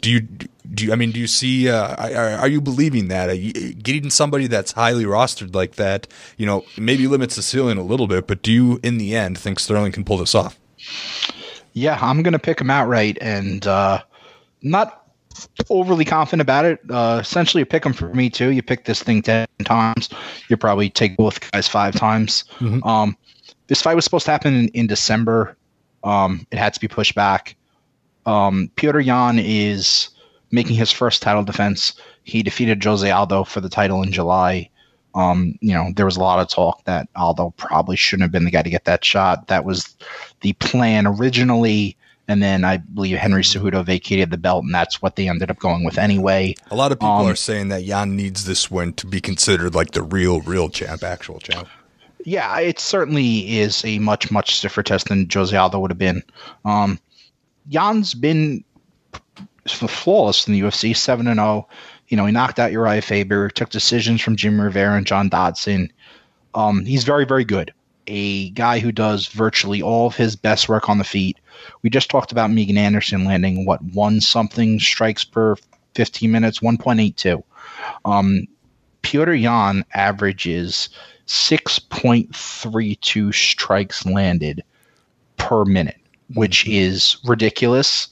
[0.01, 3.37] do you do you, I mean do you see uh, are, are, you believing that
[3.37, 7.83] you, getting somebody that's highly rostered like that you know maybe limits the ceiling a
[7.83, 10.57] little bit but do you in the end think Sterling can pull this off
[11.73, 14.01] yeah, I'm going to pick him outright and uh,
[14.62, 15.07] not
[15.69, 16.79] overly confident about it.
[16.89, 18.49] Uh, essentially, a pick him for me too.
[18.49, 20.09] You pick this thing 10 times,
[20.49, 22.45] you probably take both guys five times.
[22.59, 22.88] Mm-hmm.
[22.88, 23.17] Um,
[23.67, 25.57] this fight was supposed to happen in, in December.
[26.03, 27.55] Um, it had to be pushed back.
[28.25, 30.09] Um, Petr Yan is
[30.51, 31.93] making his first title defense.
[32.23, 34.69] He defeated Jose Aldo for the title in July.
[35.15, 38.45] Um, you know, there was a lot of talk that Aldo probably shouldn't have been
[38.45, 39.47] the guy to get that shot.
[39.47, 39.95] That was
[40.41, 41.97] the plan originally
[42.28, 45.60] and then I believe Henry Cejudo vacated the belt, and that's what they ended up
[45.60, 46.56] going with anyway.
[46.71, 49.76] A lot of people um, are saying that Yan needs this win to be considered
[49.76, 51.67] like the real, real champ, actual champ.
[52.26, 56.23] Yeah, it certainly is a much, much stiffer test than Jose Aldo would have been.
[56.63, 56.97] Um,
[57.67, 58.63] Yan's been
[59.67, 61.67] flawless in the UFC, seven and zero.
[62.07, 65.91] You know, he knocked out Uriah Faber, took decisions from Jim Rivera and John Dodson.
[66.53, 67.73] Um, he's very, very good.
[68.07, 71.37] A guy who does virtually all of his best work on the feet.
[71.81, 75.55] We just talked about Megan Anderson landing what one something strikes per
[75.95, 77.41] 15 minutes, 1.82.
[78.05, 78.47] Um,
[79.03, 80.89] Petr Yan averages
[81.27, 84.63] 6.32 strikes landed
[85.37, 85.99] per minute,
[86.33, 88.07] which is ridiculous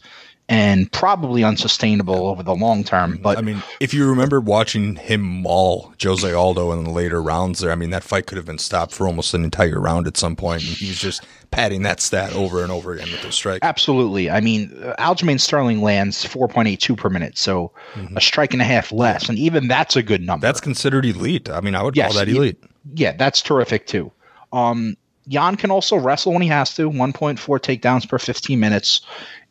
[0.51, 3.17] and probably unsustainable over the long term.
[3.21, 7.61] But I mean, if you remember watching him maul Jose Aldo in the later rounds
[7.61, 10.17] there, I mean, that fight could have been stopped for almost an entire round at
[10.17, 13.35] some point, and he was just padding that stat over and over again with those
[13.35, 13.59] strikes.
[13.63, 14.29] Absolutely.
[14.29, 18.17] I mean, Aljamain Sterling lands 4.82 per minute, so mm-hmm.
[18.17, 20.45] a strike and a half less, and even that's a good number.
[20.45, 21.49] That's considered elite.
[21.49, 22.61] I mean, I would yes, call that elite.
[22.93, 24.11] Yeah, that's terrific too.
[24.51, 28.99] Um, Yan can also wrestle when he has to, 1.4 takedowns per 15 minutes,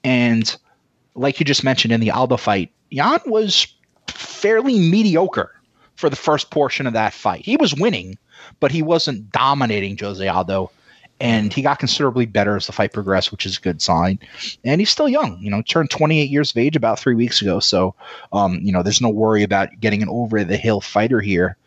[0.05, 0.55] and–
[1.15, 3.67] like you just mentioned in the Aldo fight, Yan was
[4.09, 5.53] fairly mediocre
[5.97, 7.45] for the first portion of that fight.
[7.45, 8.19] He was winning,
[8.59, 10.71] but he wasn't dominating Jose Aldo.
[11.21, 14.19] And he got considerably better as the fight progressed, which is a good sign.
[14.65, 17.61] And he's still young, you know, turned 28 years of age about three weeks ago.
[17.61, 17.95] So,
[18.33, 21.59] um, you know, there's no worry about getting an over the hill fighter here.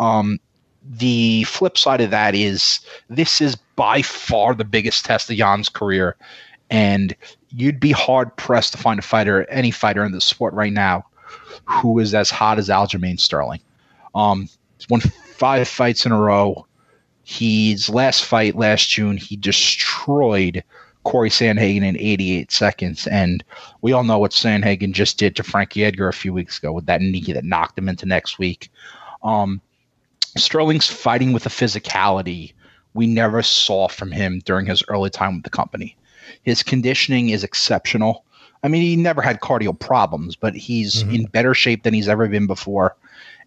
[0.00, 0.40] Um,
[0.88, 5.68] the flip side of that is this is by far the biggest test of Yan's
[5.68, 6.16] career.
[6.68, 7.14] And
[7.56, 11.06] you'd be hard pressed to find a fighter, any fighter in the sport right now,
[11.64, 13.60] who is as hot as Aljamain Sterling.
[14.14, 16.66] Um, he's won five fights in a row.
[17.24, 20.62] His last fight last June, he destroyed
[21.04, 23.06] Cory Sandhagen in 88 seconds.
[23.06, 23.42] And
[23.80, 26.86] we all know what Sandhagen just did to Frankie Edgar a few weeks ago with
[26.86, 28.70] that knee that knocked him into next week.
[29.22, 29.60] Um,
[30.36, 32.52] Sterling's fighting with a physicality
[32.92, 35.96] we never saw from him during his early time with the company.
[36.42, 38.24] His conditioning is exceptional.
[38.62, 41.14] I mean, he never had cardio problems, but he's mm-hmm.
[41.14, 42.96] in better shape than he's ever been before.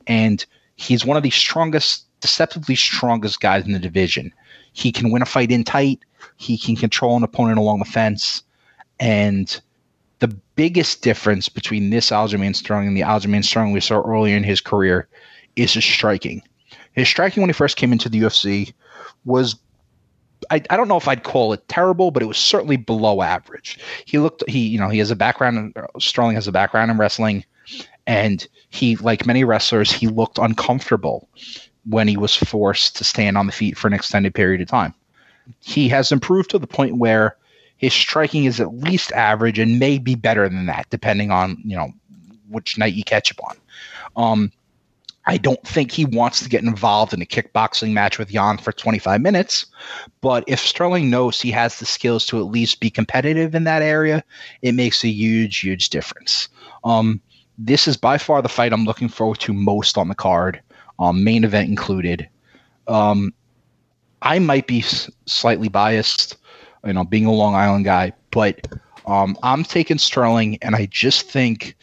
[0.08, 4.34] And he's one of the strongest, deceptively strongest guys in the division.
[4.74, 6.00] He can win a fight in tight,
[6.38, 8.44] he can control an opponent along the fence.
[9.00, 9.60] And
[10.20, 14.44] the biggest difference between this Aljamain Sterling and the Aljamain Sterling we saw earlier in
[14.44, 15.08] his career
[15.56, 16.42] is his striking.
[16.94, 18.74] His striking when he first came into the UFC
[19.26, 19.56] was
[20.50, 23.80] I, I don't know if I'd call it terrible, but it was certainly below average.
[24.06, 27.46] He looked he you know he has a background Sterling has a background in wrestling,
[28.08, 31.30] and he like many wrestlers he looked uncomfortable
[31.86, 34.94] when he was forced to stand on the feet for an extended period of time.
[35.60, 37.36] He has improved to the point where
[37.78, 41.76] his striking is at least average and may be better than that, depending on you
[41.76, 41.92] know
[42.50, 43.58] which night you catch up on.
[44.16, 44.52] Um,
[45.26, 48.72] I don't think he wants to get involved in a kickboxing match with Yan for
[48.72, 49.66] 25 minutes.
[50.22, 53.82] But if Sterling knows he has the skills to at least be competitive in that
[53.82, 54.24] area,
[54.62, 56.50] it makes a huge, huge difference.
[56.84, 57.22] Um,
[57.58, 60.62] this is by far the fight I'm looking forward to most on the card,
[60.98, 62.28] um, main event included.
[62.88, 63.34] Um,
[64.22, 66.38] I might be s- slightly biased,
[66.86, 68.68] you know, being a Long Island guy, but
[69.06, 71.76] um, I'm taking Sterling, and I just think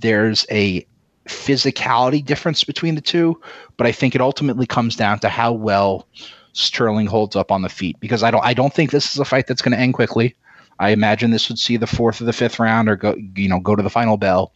[0.00, 0.86] there's a
[1.26, 3.40] physicality difference between the two,
[3.76, 6.06] but I think it ultimately comes down to how well
[6.52, 9.24] Sterling holds up on the feet because I don't I don't think this is a
[9.24, 10.34] fight that's going to end quickly.
[10.78, 13.60] I imagine this would see the fourth or the fifth round or go you know
[13.60, 14.52] go to the final bell.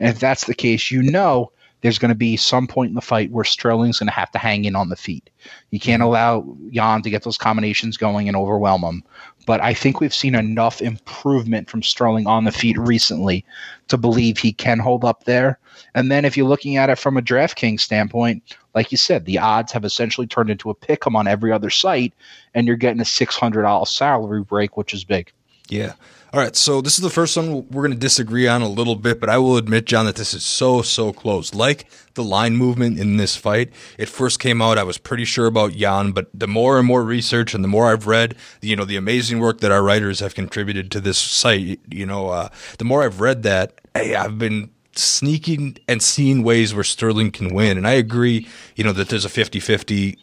[0.00, 3.00] And if that's the case, you know there's going to be some point in the
[3.00, 5.30] fight where Sterling's going to have to hang in on the feet.
[5.70, 6.08] You can't mm-hmm.
[6.08, 9.04] allow Yan to get those combinations going and overwhelm him.
[9.48, 13.46] But I think we've seen enough improvement from Sterling on the feet recently
[13.88, 15.58] to believe he can hold up there.
[15.94, 18.42] And then if you're looking at it from a DraftKings standpoint,
[18.74, 21.70] like you said, the odds have essentially turned into a pick 'em on every other
[21.70, 22.12] site,
[22.54, 25.32] and you're getting a $600 salary break, which is big.
[25.70, 25.94] Yeah.
[26.30, 28.96] All right, so this is the first one we're going to disagree on a little
[28.96, 31.54] bit, but I will admit, John, that this is so, so close.
[31.54, 35.46] Like the line movement in this fight, it first came out, I was pretty sure
[35.46, 38.84] about Yan, but the more and more research and the more I've read, you know,
[38.84, 42.84] the amazing work that our writers have contributed to this site, you know, uh, the
[42.84, 47.78] more I've read that, hey, I've been sneaking and seeing ways where Sterling can win.
[47.78, 50.18] And I agree, you know, that there's a 50 50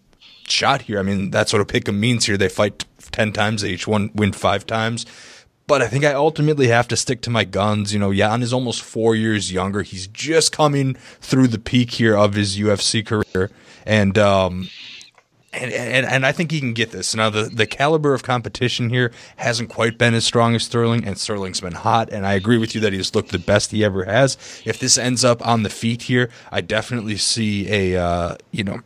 [0.47, 0.99] shot here.
[0.99, 2.37] I mean, that's what a pick means here.
[2.37, 5.07] They fight 10 times, they each one win five times.
[5.67, 7.91] But I think I ultimately have to stick to my guns.
[7.93, 9.81] You know, Yan is almost four years younger.
[9.81, 13.49] He's just coming through the peak here of his UFC career.
[13.85, 14.69] And, um,
[15.55, 17.15] and, and and I think he can get this.
[17.15, 21.17] Now the the caliber of competition here hasn't quite been as strong as Sterling, and
[21.17, 22.09] Sterling's been hot.
[22.11, 24.37] And I agree with you that he's looked the best he ever has.
[24.65, 28.81] If this ends up on the feet here, I definitely see a uh, you know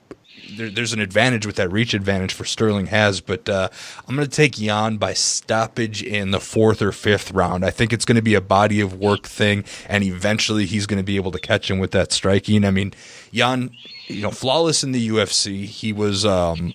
[0.60, 3.70] there, there's an advantage with that reach advantage for Sterling has, but uh,
[4.08, 7.64] I'm going to take Yan by stoppage in the fourth or fifth round.
[7.66, 10.98] I think it's going to be a body of work thing, and eventually he's going
[10.98, 12.66] to be able to catch him with that striking.
[12.66, 12.94] I mean,
[13.32, 13.72] Yan,
[14.08, 15.64] you know, flawless in the UFC.
[15.64, 16.74] He was, um,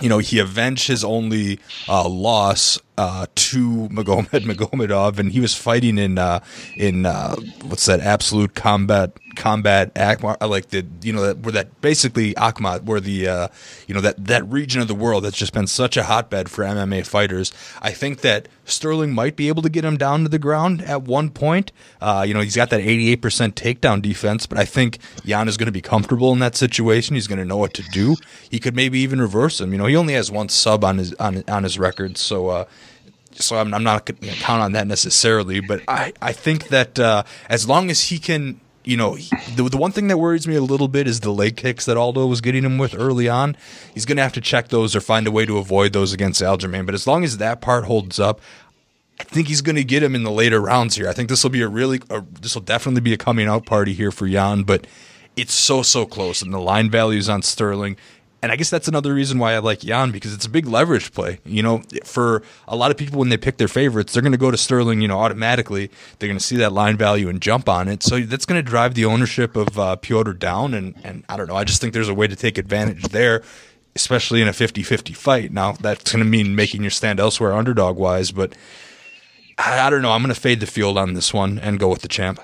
[0.00, 5.54] you know, he avenged his only uh, loss uh, to Magomed Magomedov, and he was
[5.54, 6.40] fighting in uh,
[6.76, 11.80] in uh, what's that absolute combat combat act like the you know that where that
[11.80, 13.48] basically Akhmat where the uh,
[13.86, 16.64] you know that that region of the world that's just been such a hotbed for
[16.64, 17.52] MMA fighters.
[17.80, 21.02] I think that Sterling might be able to get him down to the ground at
[21.02, 21.72] one point.
[22.00, 23.18] Uh, you know he's got that 88%
[23.54, 27.14] takedown defense, but I think Yan is going to be comfortable in that situation.
[27.14, 28.16] He's going to know what to do.
[28.50, 29.72] He could maybe even reverse him.
[29.72, 32.48] You know he only has one sub on his on on his record, so.
[32.48, 32.64] Uh,
[33.34, 36.98] so I'm, I'm not going to count on that necessarily, but I, I think that
[36.98, 39.16] uh, as long as he can, you know,
[39.56, 41.96] the, the one thing that worries me a little bit is the leg kicks that
[41.96, 43.56] Aldo was getting him with early on.
[43.94, 46.42] He's going to have to check those or find a way to avoid those against
[46.42, 46.86] Aljamain.
[46.86, 48.40] But as long as that part holds up,
[49.20, 51.08] I think he's going to get him in the later rounds here.
[51.08, 52.00] I think this will be a really,
[52.40, 54.86] this will definitely be a coming out party here for Yan, but
[55.36, 57.96] it's so so close, and the line values on Sterling.
[58.42, 61.12] And I guess that's another reason why I like Yan because it's a big leverage
[61.12, 61.38] play.
[61.44, 64.38] You know, for a lot of people when they pick their favorites, they're going to
[64.38, 65.00] go to Sterling.
[65.00, 68.02] You know, automatically they're going to see that line value and jump on it.
[68.02, 70.74] So that's going to drive the ownership of uh, Piotr down.
[70.74, 71.54] And and I don't know.
[71.54, 73.42] I just think there's a way to take advantage there,
[73.94, 75.52] especially in a 50-50 fight.
[75.52, 78.54] Now that's going to mean making your stand elsewhere underdog wise, but
[79.56, 80.10] I, I don't know.
[80.10, 82.40] I'm going to fade the field on this one and go with the champ.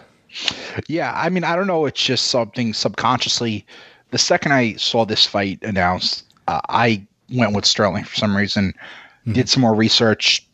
[0.86, 1.86] Yeah, I mean, I don't know.
[1.86, 3.64] It's just something subconsciously
[4.10, 8.72] the second I saw this fight announced, uh, I went with Sterling for some reason.
[8.72, 9.32] Mm-hmm.
[9.32, 10.46] Did some more research,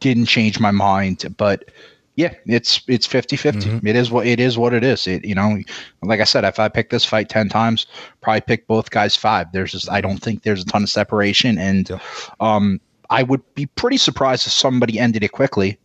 [0.00, 1.70] didn't change my mind, but
[2.16, 3.62] yeah, it's it's 50-50.
[3.62, 3.86] Mm-hmm.
[3.86, 5.06] It is what it is what it is.
[5.06, 5.58] It you know,
[6.02, 7.86] like I said, if I pick this fight 10 times,
[8.20, 9.52] probably pick both guys 5.
[9.52, 11.98] There's just I don't think there's a ton of separation and yeah.
[12.40, 15.78] um I would be pretty surprised if somebody ended it quickly.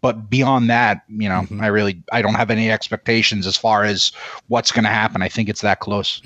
[0.00, 1.60] But beyond that, you know, mm-hmm.
[1.60, 4.12] I really I don't have any expectations as far as
[4.48, 5.22] what's going to happen.
[5.22, 6.22] I think it's that close.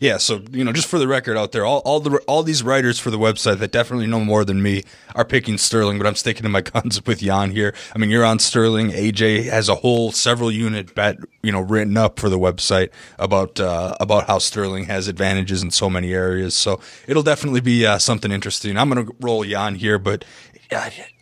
[0.00, 2.62] Yeah, so you know, just for the record out there, all, all the all these
[2.62, 4.82] writers for the website that definitely know more than me
[5.14, 7.74] are picking Sterling, but I'm sticking to my guns with Yan here.
[7.94, 8.90] I mean, you're on Sterling.
[8.90, 13.60] AJ has a whole several unit bet, you know, written up for the website about
[13.60, 16.54] uh, about how Sterling has advantages in so many areas.
[16.54, 18.76] So it'll definitely be uh, something interesting.
[18.76, 20.24] I'm to roll Yan here, but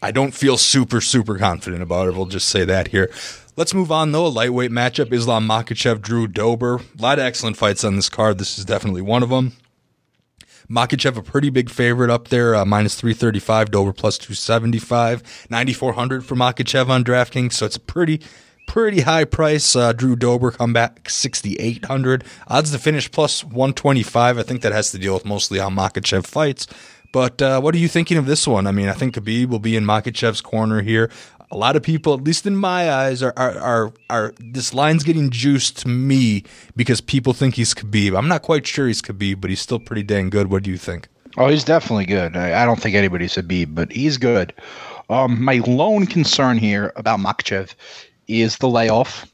[0.02, 2.14] I don't feel super, super confident about it.
[2.14, 3.10] We'll just say that here.
[3.56, 4.26] Let's move on though.
[4.26, 6.76] A lightweight matchup: Islam Makhachev, Drew Dober.
[6.76, 8.38] A lot of excellent fights on this card.
[8.38, 9.52] This is definitely one of them.
[10.70, 16.36] Makhachev a pretty big favorite up there, uh, minus 335, Dober plus 275, 9,400 for
[16.36, 17.54] Makhachev on DraftKings.
[17.54, 18.20] So it's a pretty,
[18.68, 19.74] pretty high price.
[19.74, 22.22] Uh, Drew Dober come back 6,800.
[22.46, 24.38] Odds to finish plus 125.
[24.38, 26.68] I think that has to deal with mostly how Makhachev fights.
[27.12, 28.68] But uh, what are you thinking of this one?
[28.68, 31.10] I mean, I think Khabib will be in Makhachev's corner here.
[31.52, 35.02] A lot of people, at least in my eyes, are are are, are this line's
[35.02, 36.44] getting juiced to me
[36.76, 38.16] because people think he's Khabib.
[38.16, 40.50] I'm not quite sure he's Khabib, but he's still pretty dang good.
[40.50, 41.08] What do you think?
[41.36, 42.36] Oh, he's definitely good.
[42.36, 44.52] I, I don't think anybody's Khabib, but he's good.
[45.08, 47.74] Um, my lone concern here about Makhachev
[48.28, 49.29] is the layoff.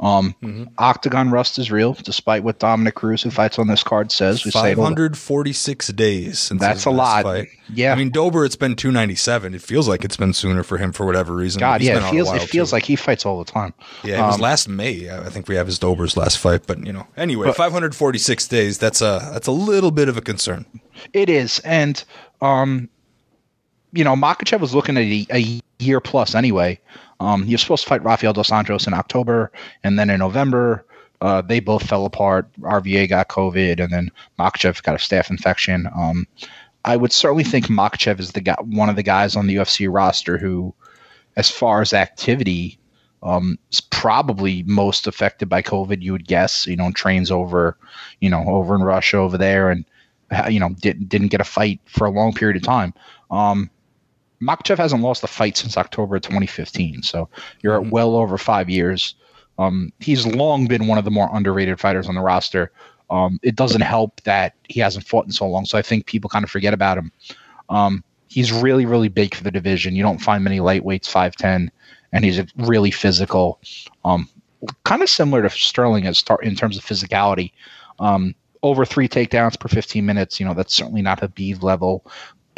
[0.00, 0.64] Um, mm-hmm.
[0.78, 4.44] Octagon rust is real, despite what Dominick Cruz, who fights on this card, says.
[4.44, 7.24] We 546 days since that's a lot.
[7.24, 7.48] Fight.
[7.74, 9.54] Yeah, I mean Dober, it's been 297.
[9.54, 11.58] It feels like it's been sooner for him for whatever reason.
[11.58, 12.76] God, yeah, it feels it feels too.
[12.76, 13.74] like he fights all the time.
[14.04, 15.10] Yeah, it um, was last May.
[15.10, 18.78] I think we have his Dober's last fight, but you know, anyway, but, 546 days.
[18.78, 20.64] That's a that's a little bit of a concern.
[21.12, 22.02] It is, and
[22.40, 22.88] um,
[23.92, 26.78] you know, Makhachev was looking at a, a year plus anyway.
[27.20, 29.50] Um, he was supposed to fight Rafael dos Anjos in October,
[29.82, 30.84] and then in November,
[31.20, 32.48] uh, they both fell apart.
[32.60, 35.88] RDA got COVID, and then Makhachev got a staph infection.
[35.96, 36.26] Um,
[36.84, 39.92] I would certainly think Makhachev is the guy, one of the guys on the UFC
[39.92, 40.74] roster who,
[41.36, 42.78] as far as activity,
[43.22, 46.02] um, is probably most affected by COVID.
[46.02, 47.76] You would guess, you know, trains over,
[48.20, 49.84] you know, over in Russia over there, and
[50.48, 52.94] you know, didn't didn't get a fight for a long period of time.
[53.30, 53.70] Um,
[54.42, 57.28] Makhachev hasn't lost a fight since October 2015, so
[57.62, 57.90] you're at mm-hmm.
[57.90, 59.14] well over five years.
[59.58, 62.70] Um, he's long been one of the more underrated fighters on the roster.
[63.10, 66.30] Um, it doesn't help that he hasn't fought in so long, so I think people
[66.30, 67.12] kind of forget about him.
[67.68, 69.96] Um, he's really, really big for the division.
[69.96, 71.70] You don't find many lightweights 5'10,
[72.12, 73.60] and he's really physical.
[74.04, 74.28] Um,
[74.84, 77.52] kind of similar to Sterling as in terms of physicality.
[77.98, 80.38] Um, over three takedowns per 15 minutes.
[80.38, 82.04] You know, that's certainly not Khabib level,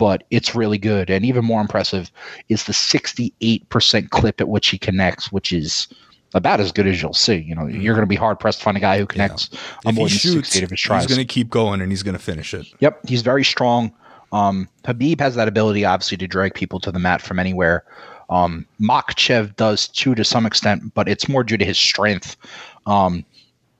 [0.00, 1.10] but it's really good.
[1.10, 2.10] And even more impressive
[2.48, 5.88] is the 68% clip at which he connects, which is
[6.32, 7.36] about as good as you'll see.
[7.36, 9.58] You know, you're going to be hard pressed to find a guy who connects yeah.
[9.84, 11.02] on more than shoots, of his tries.
[11.02, 12.66] He's going to keep going and he's going to finish it.
[12.78, 13.92] Yep, he's very strong.
[14.32, 17.84] Um, Khabib has that ability, obviously, to drag people to the mat from anywhere.
[18.30, 22.38] Um, Makhachev does too, to some extent, but it's more due to his strength.
[22.86, 23.26] Um,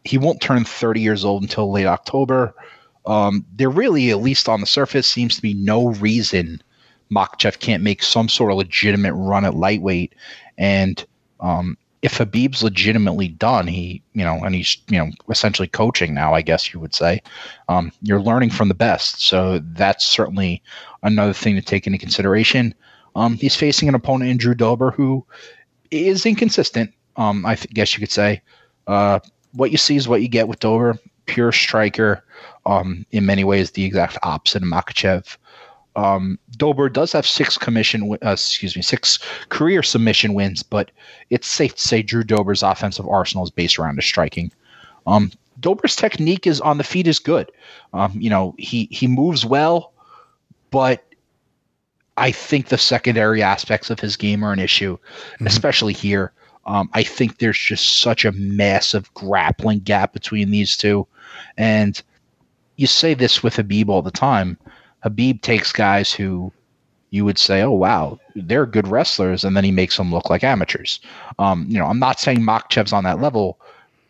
[0.05, 2.55] he won't turn 30 years old until late October.
[3.07, 6.63] Um, there really, at least on the surface, seems to be no reason
[7.11, 10.15] Makhachev can't make some sort of legitimate run at lightweight.
[10.59, 11.05] And
[11.41, 16.35] um, if Khabib's legitimately done, he, you know, and he's, you know, essentially coaching now,
[16.35, 17.21] I guess you would say,
[17.69, 19.23] um, you're learning from the best.
[19.23, 20.63] So that's certainly
[21.03, 22.75] another thing to take into consideration.
[23.17, 25.27] Um, he's facing an opponent in Drew Dober who
[25.91, 26.93] is inconsistent.
[27.17, 28.41] Um, I guess you could say.
[28.87, 29.19] Uh,
[29.53, 30.97] what you see is what you get with Dober.
[31.27, 32.25] Pure striker.
[32.67, 35.37] Um, in many ways, the exact opposite of Makhachev.
[35.97, 40.91] Um, Dober does have six commission, uh, excuse me, six career submission wins, but
[41.31, 44.53] it's safe to say Drew Dober's offensive arsenal is based around his striking.
[45.07, 47.51] Um, Dober's technique is on the feet is good.
[47.93, 49.93] Um, you know, he he moves well,
[50.71, 51.05] but
[52.17, 55.47] I think the secondary aspects of his game are an issue, mm-hmm.
[55.47, 56.33] especially here.
[56.67, 61.07] Um, I think there's just such a massive grappling gap between these two.
[61.57, 62.01] And
[62.81, 64.57] you say this with Khabib all the time.
[65.05, 66.51] Khabib takes guys who
[67.11, 69.45] you would say, oh, wow, they're good wrestlers.
[69.45, 70.99] And then he makes them look like amateurs.
[71.39, 73.59] Um, you know, I'm not saying Makhachev's on that level,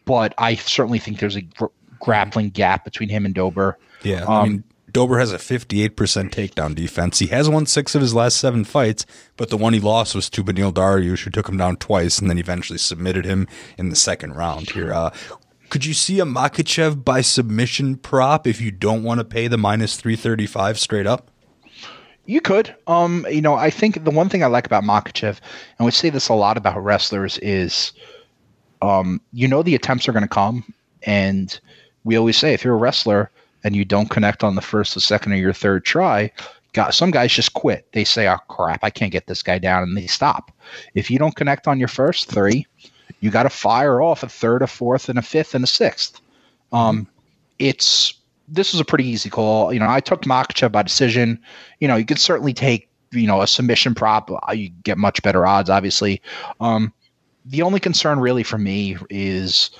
[0.04, 1.66] but I certainly think there's a gr-
[1.98, 3.76] grappling gap between him and Dober.
[4.02, 4.22] Yeah.
[4.22, 5.90] Um, I mean, Dober has a 58%
[6.30, 7.18] takedown defense.
[7.18, 9.04] He has won six of his last seven fights,
[9.36, 12.30] but the one he lost was to Beneil Dariush, who took him down twice and
[12.30, 13.48] then eventually submitted him
[13.78, 14.92] in the second round here.
[14.92, 15.10] Uh,
[15.70, 19.56] could you see a Makhachev by submission prop if you don't want to pay the
[19.56, 21.30] minus 335 straight up?
[22.26, 22.74] You could.
[22.86, 25.40] Um, you know, I think the one thing I like about Makhachev,
[25.78, 27.92] and we say this a lot about wrestlers, is
[28.82, 31.58] um, you know the attempts are going to come, and
[32.04, 33.30] we always say if you're a wrestler–
[33.64, 36.30] and you don't connect on the first, the second, or your third try,
[36.72, 37.86] got some guys just quit.
[37.92, 40.50] They say, "Oh crap, I can't get this guy down," and they stop.
[40.94, 42.66] If you don't connect on your first three,
[43.20, 46.20] you got to fire off a third, a fourth, and a fifth, and a sixth.
[46.72, 47.06] Um,
[47.58, 48.14] it's
[48.48, 49.72] this is a pretty easy call.
[49.72, 51.40] You know, I took Makhachev by decision.
[51.78, 54.30] You know, you could certainly take you know a submission prop.
[54.52, 56.20] You get much better odds, obviously.
[56.60, 56.92] Um,
[57.44, 59.70] the only concern really for me is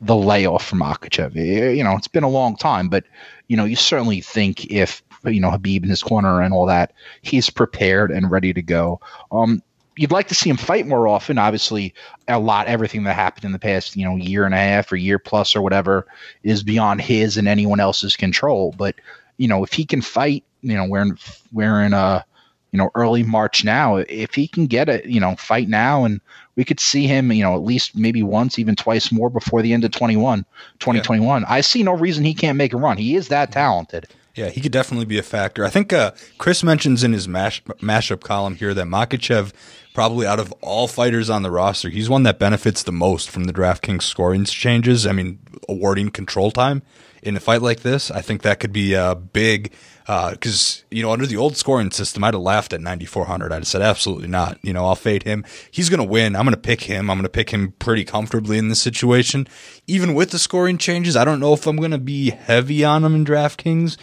[0.00, 1.34] the layoff from Makhachev.
[1.34, 3.04] You know, it's been a long time, but
[3.48, 6.92] you know, you certainly think if you know Khabib in his corner and all that,
[7.22, 9.00] he's prepared and ready to go.
[9.32, 9.62] Um,
[9.98, 11.38] you'd like to see him fight more often.
[11.38, 11.92] Obviously,
[12.28, 14.96] a lot everything that happened in the past, you know, year and a half or
[14.96, 16.06] year plus or whatever
[16.42, 18.74] is beyond his and anyone else's control.
[18.76, 18.94] But
[19.36, 21.18] you know, if he can fight, you know, we're in
[21.52, 22.24] we're in a
[22.70, 23.96] you know early March now.
[23.96, 26.20] If he can get a you know, fight now and
[26.54, 29.72] we could see him, you know, at least maybe once, even twice more before the
[29.72, 30.44] end of 21,
[30.80, 31.42] 2021.
[31.42, 31.46] Yeah.
[31.48, 32.96] I see no reason he can't make a run.
[32.96, 34.08] He is that talented.
[34.38, 35.64] Yeah, he could definitely be a factor.
[35.64, 39.52] I think uh, Chris mentions in his mash, mashup column here that Makhachev,
[39.98, 43.44] probably out of all fighters on the roster, he's one that benefits the most from
[43.46, 45.04] the DraftKings scoring changes.
[45.08, 46.82] I mean, awarding control time
[47.20, 49.72] in a fight like this, I think that could be a big
[50.06, 53.50] because uh, you know under the old scoring system, I'd have laughed at 9400.
[53.50, 54.60] I'd have said absolutely not.
[54.62, 55.44] You know, I'll fade him.
[55.68, 56.36] He's going to win.
[56.36, 57.10] I'm going to pick him.
[57.10, 59.48] I'm going to pick him pretty comfortably in this situation.
[59.88, 63.02] Even with the scoring changes, I don't know if I'm going to be heavy on
[63.02, 63.96] him in DraftKings.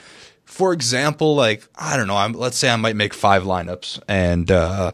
[0.43, 2.17] For example, like I don't know.
[2.17, 4.51] I'm, let's say I might make five lineups and.
[4.51, 4.91] Uh,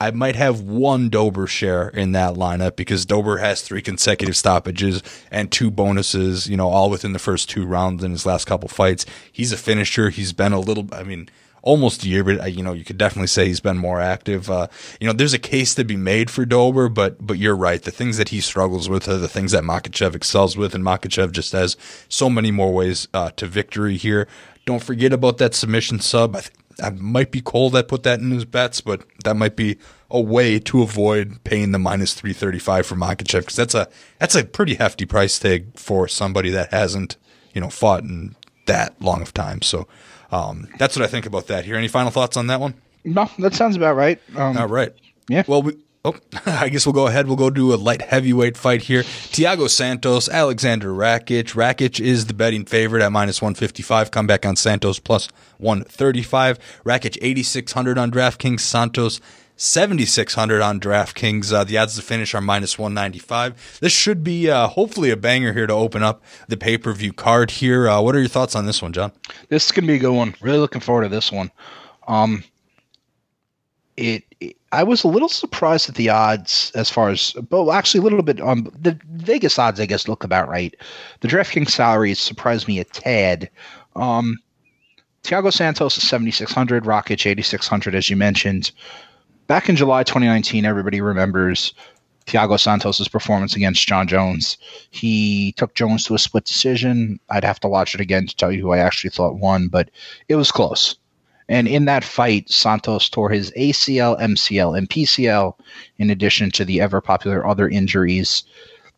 [0.00, 5.02] I might have one Dober share in that lineup because Dober has three consecutive stoppages
[5.30, 8.68] and two bonuses, you know, all within the first two rounds in his last couple
[8.68, 9.04] fights.
[9.32, 10.10] He's a finisher.
[10.10, 11.28] He's been a little, I mean,
[11.62, 14.50] almost a year, but uh, you know, you could definitely say he's been more active.
[14.50, 14.68] Uh,
[15.00, 17.82] you know, there's a case to be made for Dober, but but you're right.
[17.82, 21.32] The things that he struggles with are the things that Makhachev excels with, and Makhachev
[21.32, 21.76] just has
[22.08, 24.28] so many more ways uh, to victory here.
[24.64, 26.36] Don't forget about that submission sub.
[26.36, 26.52] I, th-
[26.82, 29.78] I might be cold that put that in his bets, but that might be
[30.10, 33.88] a way to avoid paying the minus three thirty five for Makhachev because that's a
[34.18, 37.16] that's a pretty hefty price tag for somebody that hasn't
[37.52, 39.62] you know fought in that long of time.
[39.62, 39.88] So
[40.30, 41.64] um, that's what I think about that.
[41.64, 42.74] Here, any final thoughts on that one?
[43.04, 44.20] No, that sounds about right.
[44.36, 44.92] Um, All right.
[45.28, 45.44] Yeah.
[45.46, 46.14] Well, we, Oh,
[46.46, 47.26] I guess we'll go ahead.
[47.26, 49.02] We'll go do a light heavyweight fight here.
[49.02, 51.54] Thiago Santos, Alexander Rakic.
[51.54, 54.10] Rakic is the betting favorite at minus 155.
[54.10, 55.28] Come back on Santos plus
[55.58, 56.58] 135.
[56.84, 58.60] Rakic 8,600 on DraftKings.
[58.60, 59.20] Santos
[59.58, 61.52] 7,600 on DraftKings.
[61.52, 63.78] Uh, the odds to finish are minus 195.
[63.80, 67.12] This should be uh, hopefully a banger here to open up the pay per view
[67.12, 67.88] card here.
[67.88, 69.10] Uh, what are your thoughts on this one, John?
[69.48, 70.36] This is going to be a good one.
[70.40, 71.50] Really looking forward to this one.
[72.06, 72.44] Um,
[73.96, 74.22] it,
[74.70, 78.22] I was a little surprised at the odds as far as, but actually a little
[78.22, 79.80] bit on um, the Vegas odds.
[79.80, 80.74] I guess look about right.
[81.20, 83.50] The DraftKings salaries surprised me a tad.
[83.96, 84.36] Um,
[85.22, 88.70] Thiago Santos is 7,600, Rakic 8,600, as you mentioned.
[89.46, 91.72] Back in July 2019, everybody remembers
[92.26, 94.58] Thiago Santos' performance against Jon Jones.
[94.90, 97.18] He took Jones to a split decision.
[97.30, 99.90] I'd have to watch it again to tell you who I actually thought won, but
[100.28, 100.96] it was close.
[101.48, 105.54] And in that fight, Santos tore his ACL, MCL, and PCL,
[105.98, 108.44] in addition to the ever popular other injuries.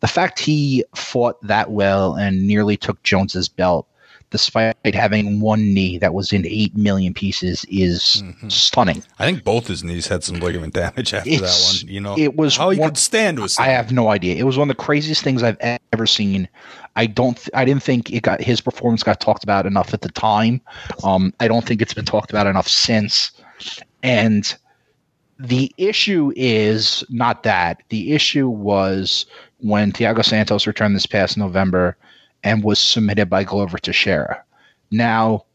[0.01, 3.87] The fact he fought that well and nearly took Jones's belt
[4.31, 8.49] despite having one knee that was in 8 million pieces is mm-hmm.
[8.49, 9.03] stunning.
[9.19, 11.93] I think both his knees had some ligament damage after it's, that one.
[11.93, 13.59] You know, it was how he one, could stand was.
[13.59, 14.35] I have no idea.
[14.35, 15.57] It was one of the craziest things I've
[15.93, 16.47] ever seen.
[16.95, 17.37] I don't.
[17.37, 20.61] Th- I didn't think it got his performance got talked about enough at the time.
[21.03, 23.31] Um, I don't think it's been talked about enough since.
[24.01, 24.55] And
[25.39, 27.83] the issue is not that.
[27.89, 29.25] The issue was
[29.59, 31.97] when Thiago Santos returned this past November
[32.43, 34.43] and was submitted by Glover to Teixeira.
[34.91, 35.45] Now,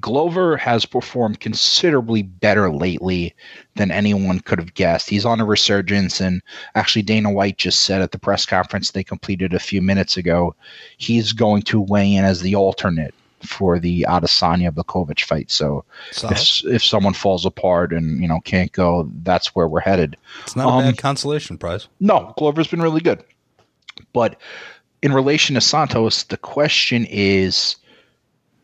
[0.00, 3.32] Glover has performed considerably better lately
[3.76, 5.08] than anyone could have guessed.
[5.08, 6.42] He's on a resurgence, and
[6.74, 10.56] actually, Dana White just said at the press conference they completed a few minutes ago,
[10.96, 15.50] he's going to weigh in as the alternate for the Adesanya Blachowicz fight.
[15.50, 20.16] So if, if someone falls apart and you know can't go, that's where we're headed.
[20.42, 21.86] It's not um, a bad consolation prize.
[22.00, 23.22] No, Glover's been really good,
[24.12, 24.40] but
[25.04, 27.76] in relation to Santos, the question is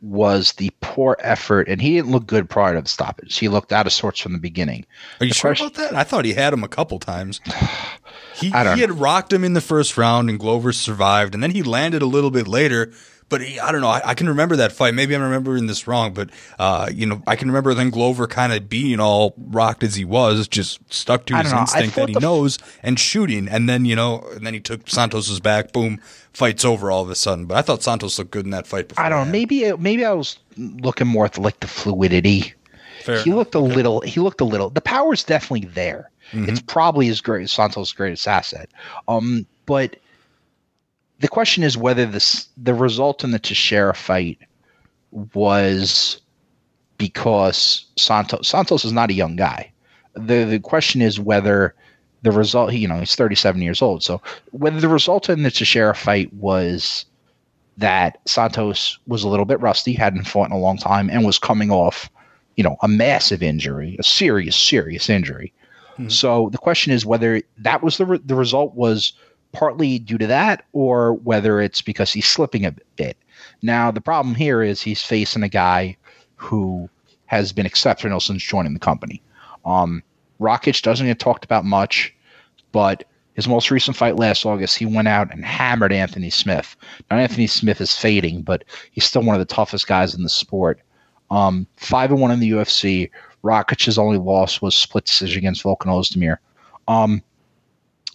[0.00, 3.36] was the poor effort, and he didn't look good prior to the stoppage.
[3.38, 4.86] He looked out of sorts from the beginning.
[5.20, 5.94] Are you the sure question, about that?
[5.94, 7.40] I thought he had him a couple times.
[8.32, 11.62] He, he had rocked him in the first round, and Glover survived, and then he
[11.62, 12.90] landed a little bit later.
[13.30, 13.88] But he, I don't know.
[13.88, 14.92] I, I, can remember that fight.
[14.92, 18.52] Maybe I'm remembering this wrong, but uh, you know, I can remember then Glover kind
[18.52, 22.58] of being all rocked as he was, just stuck to his instinct that he knows
[22.82, 25.72] and shooting, and then you know, and then he took Santos's back.
[25.72, 26.00] Boom,
[26.32, 27.46] fight's over all of a sudden.
[27.46, 28.92] But I thought Santos looked good in that fight.
[28.98, 29.32] I don't know.
[29.32, 32.52] Maybe maybe I was looking more at the, like the fluidity.
[33.04, 33.22] Fair.
[33.22, 34.00] He looked a little.
[34.00, 34.70] He looked a little.
[34.70, 36.10] The power's definitely there.
[36.32, 36.48] Mm-hmm.
[36.48, 38.70] It's probably his great Santos' greatest asset.
[39.08, 39.96] Um, but
[41.20, 44.38] the question is whether this the result in the Teixeira fight
[45.34, 46.20] was
[46.96, 49.72] because Santos Santos is not a young guy.
[50.14, 51.74] The the question is whether
[52.22, 55.94] the result you know he's 37 years old so whether the result in the Teixeira
[55.94, 57.06] fight was
[57.78, 61.38] that Santos was a little bit rusty hadn't fought in a long time and was
[61.38, 62.10] coming off
[62.56, 65.52] you know a massive injury a serious serious injury
[65.92, 66.08] mm-hmm.
[66.08, 69.14] so the question is whether that was the re- the result was
[69.52, 73.16] partly due to that or whether it's because he's slipping a bit.
[73.62, 75.96] Now, the problem here is he's facing a guy
[76.36, 76.88] who
[77.26, 79.22] has been exceptional since joining the company.
[79.64, 80.02] Um,
[80.40, 82.14] Rakic doesn't get talked about much,
[82.72, 86.76] but his most recent fight last August, he went out and hammered Anthony Smith.
[87.10, 90.28] Now, Anthony Smith is fading, but he's still one of the toughest guys in the
[90.28, 90.80] sport.
[91.30, 93.10] Um, five and one in the UFC.
[93.44, 96.38] Rakic's only loss was split decision against Volkan Ozdemir.
[96.88, 97.22] Um,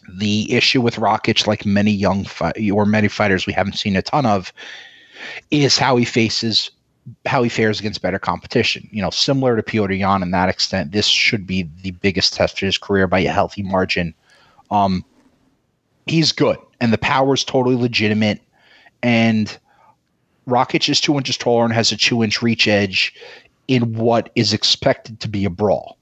[0.10, 4.02] the issue with Rakic, like many young fi- or many fighters we haven't seen a
[4.02, 4.54] ton of,
[5.52, 6.72] is how he faces
[7.26, 8.88] how he fares against better competition.
[8.92, 12.56] You know, similar to Petr Yan in that extent, this should be the biggest test
[12.56, 14.14] of his career by a healthy margin.
[14.72, 15.06] Um,
[16.08, 18.42] he's good, and the power is totally legitimate.
[19.04, 19.56] And
[20.48, 23.14] Rakic is two inches taller and has a two inch reach edge
[23.68, 25.98] in what is expected to be a brawl.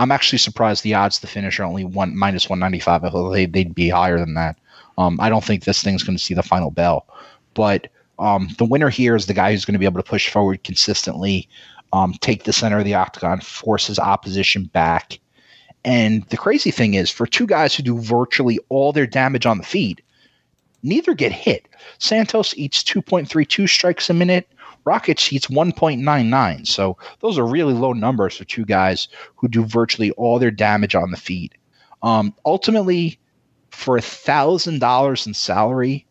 [0.00, 3.04] I'm actually surprised the odds to finish are only one minus 195.
[3.04, 4.56] I they'd, they'd be higher than that.
[4.96, 7.06] Um, I don't think this thing's going to see the final bell,
[7.52, 7.88] but
[8.18, 10.64] um, the winner here is the guy who's going to be able to push forward
[10.64, 11.48] consistently,
[11.92, 15.20] um, take the center of the octagon, force his opposition back.
[15.84, 19.58] And the crazy thing is, for two guys who do virtually all their damage on
[19.58, 20.00] the feet,
[20.82, 21.68] neither get hit.
[21.98, 24.48] Santos eats 2.32 strikes a minute.
[24.86, 26.66] Rakic heats 1.99.
[26.66, 30.94] So those are really low numbers for two guys who do virtually all their damage
[30.94, 31.54] on the feet.
[32.02, 33.18] Um, ultimately,
[33.70, 36.06] for a thousand dollars in salary,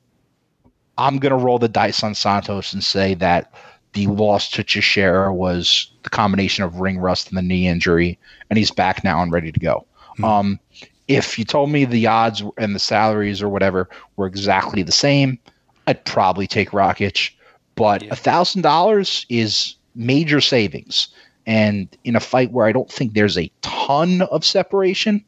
[0.98, 3.54] I'm going to roll the dice on Santos and say that
[3.94, 8.58] the loss to Teixeira was the combination of ring rust and the knee injury, and
[8.58, 9.88] he's back now and ready to go.
[10.14, 10.24] Mm-hmm.
[10.24, 10.60] Um,
[11.08, 15.40] if you told me the odds and the salaries or whatever were exactly the same,
[15.88, 17.32] I'd probably take Rakic.
[17.80, 21.08] But a thousand dollars is major savings,
[21.46, 25.24] And in a fight where I don't think there's a ton of separation,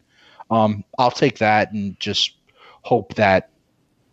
[0.52, 2.36] um, I'll take that and just
[2.82, 3.52] hope that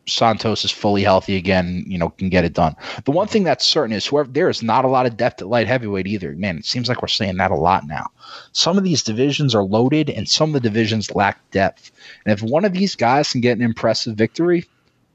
[0.07, 2.77] Santos is fully healthy again, you know, can get it done.
[3.05, 5.49] The one thing that's certain is whoever there is not a lot of depth at
[5.49, 6.33] light heavyweight either.
[6.37, 8.07] Man, it seems like we're saying that a lot now.
[8.53, 11.91] Some of these divisions are loaded and some of the divisions lack depth.
[12.25, 14.65] And if one of these guys can get an impressive victory,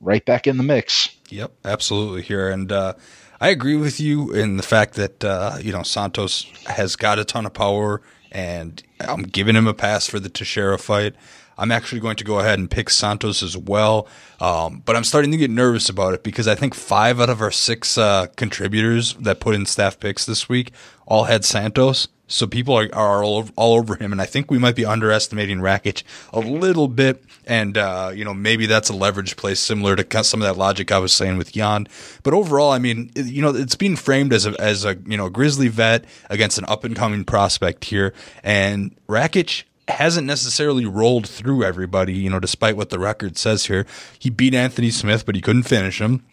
[0.02, 1.10] right back in the mix.
[1.34, 2.50] Yep, absolutely here.
[2.52, 2.94] And uh,
[3.42, 7.26] I agree with you in the fact that uh, you know Santos has got a
[7.26, 11.16] ton of power, and I'm giving him a pass for the Teixeira fight.
[11.58, 14.08] I'm actually going to go ahead and pick Santos as well.
[14.40, 17.42] Um, but I'm starting to get nervous about it because I think five out of
[17.42, 20.72] our six uh, contributors that put in staff picks this week
[21.08, 22.08] all had Santos.
[22.28, 24.86] So people are, are all, over, all over him, and I think we might be
[24.86, 27.24] underestimating Rakic a little bit.
[27.46, 30.92] And uh, you know, maybe that's a leverage play similar to some of that logic
[30.92, 31.88] I was saying with Yan.
[32.24, 35.30] But overall, I mean, you know, it's being framed as a as a you know
[35.30, 38.14] grizzly vet against an up and coming prospect here,
[38.44, 43.86] and Rakic hasn't necessarily rolled through everybody, you know, despite what the record says here.
[44.18, 46.24] He beat Anthony Smith, but he couldn't finish him.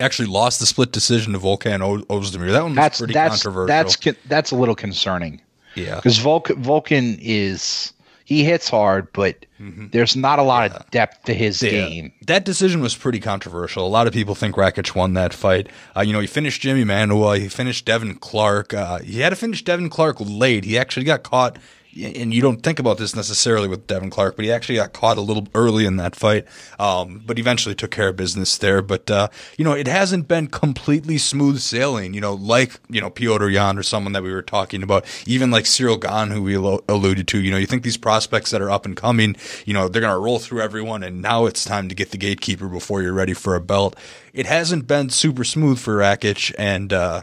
[0.00, 2.52] Actually lost the split decision to Volkan Ozdemir.
[2.52, 3.66] That one was that's, pretty that's, controversial.
[3.66, 5.40] That's that's a little concerning.
[5.74, 5.96] Yeah.
[5.96, 7.92] Because Volkan, Volkan is
[8.26, 9.86] he hits hard, but mm-hmm.
[9.92, 10.78] there's not a lot yeah.
[10.78, 11.70] of depth to his yeah.
[11.70, 12.12] game.
[12.26, 13.86] That decision was pretty controversial.
[13.86, 15.68] A lot of people think Rakic won that fight.
[15.96, 18.74] Uh, you know, he finished Jimi Manuwa, he finished Devin Clark.
[18.74, 20.64] Uh, he had to finish Devin Clark late.
[20.64, 21.56] He actually got caught
[22.02, 25.18] and you don't think about this necessarily with Devin Clark, but he actually got caught
[25.18, 26.44] a little early in that fight,
[26.78, 28.82] um, but eventually took care of business there.
[28.82, 32.14] But uh, you know, it hasn't been completely smooth sailing.
[32.14, 35.50] You know, like you know Petr Yan or someone that we were talking about, even
[35.50, 37.40] like Ciryl Gane, who we alluded to.
[37.40, 40.18] You know, you think these prospects that are up and coming, you know, they're gonna
[40.18, 43.54] roll through everyone, and now it's time to get the gatekeeper before you're ready for
[43.54, 43.96] a belt.
[44.32, 47.22] It hasn't been super smooth for Rakic, and uh,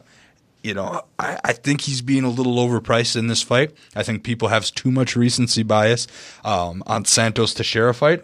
[0.64, 3.76] you know, I, I, think he's being a little overpriced in this fight.
[3.96, 6.08] I think people have too much recency bias
[6.46, 8.24] um, on Santos Teixeira fight.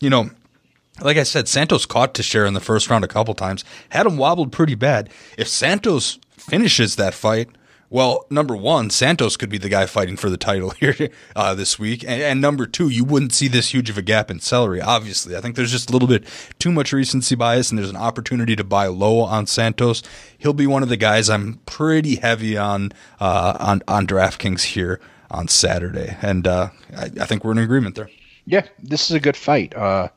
[0.00, 0.30] You know,
[1.00, 4.18] like I said, Santos caught Teixeira in the first round a couple times, had him
[4.18, 5.08] wobbled pretty bad.
[5.38, 7.48] If Santos finishes that fight,
[7.90, 11.78] well, number one, Santos could be the guy fighting for the title here uh, this
[11.78, 14.80] week, and, and, number two, you wouldn't see this huge of a gap in salary.
[14.80, 16.24] Obviously, I think there's just a little bit
[16.58, 20.02] too much recency bias, and there's an opportunity to buy low on Santos.
[20.36, 25.00] He'll be one of the guys I'm pretty heavy on uh, on on DraftKings here
[25.30, 28.08] on Saturday, and uh, I, I, think we're in agreement there.
[28.46, 29.74] Yeah, this is a good fight.
[29.76, 30.08] Uh,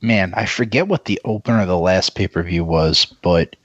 [0.00, 3.56] man, I forget what the opener of the last pay per view was, but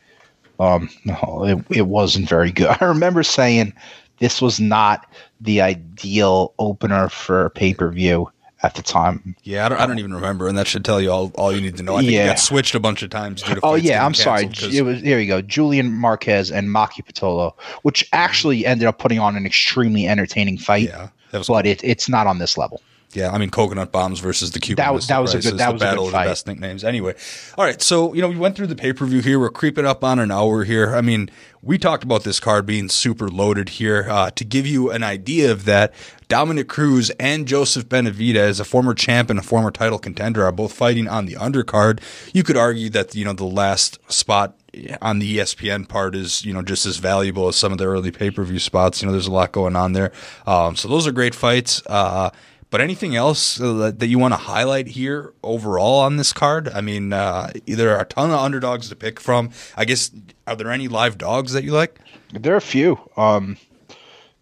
[0.60, 2.68] um, no, it, it wasn't very good.
[2.82, 3.74] I remember saying
[4.20, 5.06] this was not
[5.42, 8.32] the ideal opener for a pay per view
[8.64, 9.36] at the time.
[9.44, 11.62] Yeah, I don't, I don't even remember, and that should tell you all, all you
[11.62, 11.98] need to know.
[11.98, 12.24] I think yeah.
[12.24, 13.44] it got switched a bunch of times.
[13.62, 14.50] oh yeah, I'm sorry.
[14.72, 15.20] It was there.
[15.20, 20.08] You go, Julian Marquez and Maki Pitolo, which actually ended up putting on an extremely
[20.08, 20.88] entertaining fight.
[20.88, 21.58] Yeah, but cool.
[21.58, 22.82] it, it's not on this level.
[23.14, 24.84] Yeah, I mean coconut bombs versus the Cuban.
[24.84, 25.58] That, that was a good.
[25.58, 26.22] That the was battle a good fight.
[26.22, 26.84] of the best nicknames.
[26.84, 27.16] Anyway,
[27.58, 27.82] all right.
[27.82, 29.40] So you know we went through the pay per view here.
[29.40, 30.96] We're creeping up on an hour here.
[30.96, 31.30] I mean,
[31.62, 34.08] we talked about this card being super loaded here.
[34.10, 35.94] Uh, to give you an idea of that,
[36.28, 40.74] Dominick Cruz and Joseph Benavidez, a former champ and a former title contender, are both
[40.74, 42.00] fighting on the undercard.
[42.34, 44.58] You could argue that you know the last spot
[45.02, 48.12] on the ESPN part is you know just as valuable as some of the early
[48.12, 49.02] pay per view spots.
[49.02, 50.12] You know, there's a lot going on there.
[50.48, 51.82] Um, so those are great fights.
[51.86, 52.32] Uh,
[52.74, 56.68] but anything else uh, that you want to highlight here overall on this card?
[56.70, 59.52] I mean, uh, there are a ton of underdogs to pick from.
[59.78, 60.10] I guess
[60.48, 62.00] are there any live dogs that you like?
[62.32, 62.98] There are a few.
[63.16, 63.58] Um,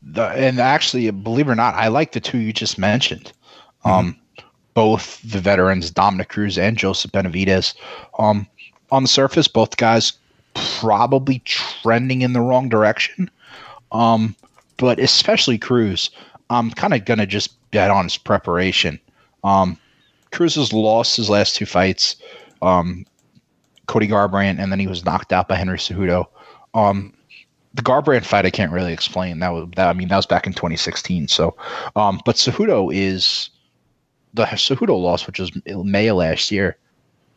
[0.01, 3.33] the, and actually, believe it or not, I like the two you just mentioned.
[3.83, 4.47] Um, mm-hmm.
[4.75, 7.75] Both the veterans, Dominick Cruz and Joseph Benavidez.
[8.17, 8.47] Um,
[8.91, 10.13] on the surface, both guys
[10.53, 13.29] probably trending in the wrong direction.
[13.91, 14.37] Um,
[14.77, 16.11] but especially Cruz.
[16.49, 18.99] I'm kind of gonna just bet on his preparation.
[19.43, 19.77] Um,
[20.31, 22.15] Cruz has lost his last two fights,
[22.61, 23.05] um,
[23.87, 26.25] Cody Garbrandt, and then he was knocked out by Henry Cejudo.
[26.73, 27.13] Um,
[27.73, 29.39] the Garbrandt fight I can't really explain.
[29.39, 29.87] That was that.
[29.87, 31.27] I mean, that was back in 2016.
[31.27, 31.55] So,
[31.95, 33.49] um, but Cejudo is
[34.33, 36.77] the Cejudo loss, which was May last year.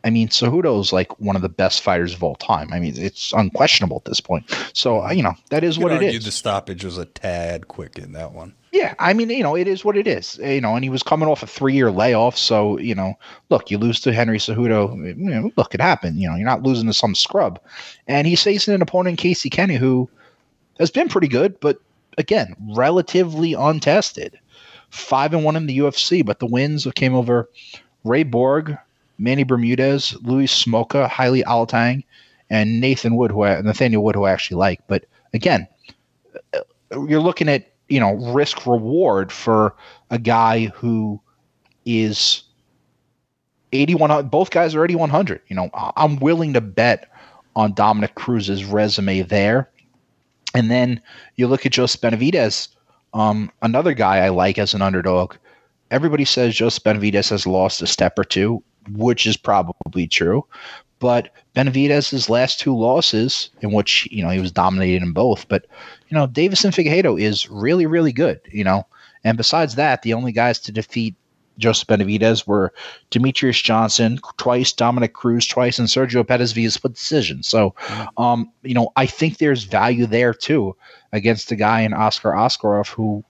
[0.03, 2.71] I mean, Cejudo is like one of the best fighters of all time.
[2.71, 4.45] I mean, it's unquestionable at this point.
[4.73, 6.25] So, you know, that is what it is.
[6.25, 8.53] The stoppage was a tad quick in that one.
[8.75, 10.37] Yeah, I mean, you know, it is what it is.
[10.43, 13.13] You know, and he was coming off a three-year layoff, so you know,
[13.49, 14.97] look, you lose to Henry Cejudo.
[14.97, 16.19] You know, look, it happened.
[16.19, 17.57] You know, you're not losing to some scrub,
[18.05, 20.09] and he's facing an opponent, Casey Kenney, who
[20.77, 21.79] has been pretty good, but
[22.17, 24.37] again, relatively untested.
[24.89, 27.49] Five and one in the UFC, but the wins came over
[28.03, 28.77] Ray Borg,
[29.17, 32.03] Manny Bermudez, Louis Smolka, Heili Alateng,
[32.49, 34.81] and Nathan Wood, who I, Nathaniel Wood, who I actually like.
[34.89, 35.65] But again,
[36.53, 36.59] uh,
[37.07, 39.75] you're looking at you know, risk reward for
[40.09, 41.21] a guy who
[41.85, 42.43] is
[43.73, 47.11] 81 both guys are 8100 you know i'm willing to bet
[47.55, 49.69] on dominick cruz's resume there
[50.55, 51.01] and then
[51.35, 52.69] you look at Joseph benavidez
[53.15, 55.35] um, another guy I like as an underdog.
[55.89, 58.61] Everybody says Joseph benavidez has lost a step or two,
[58.91, 60.45] which is probably true.
[60.99, 65.65] But Benavidez's last two losses, in which you know he was dominated in both, but
[66.09, 68.39] you know Deiveson Figueiredo is really, really good.
[68.51, 68.87] You know,
[69.23, 71.15] and besides that, the only guys to defeat
[71.57, 72.73] Joseph Benavidez were
[73.11, 77.43] Demetrious Johnson twice, Dominick Cruz twice, and Sergio Pettis via split decision.
[77.43, 77.75] So,
[78.17, 80.75] um, you know, I think there's value there too
[81.11, 83.23] against a guy in Askar Askarov who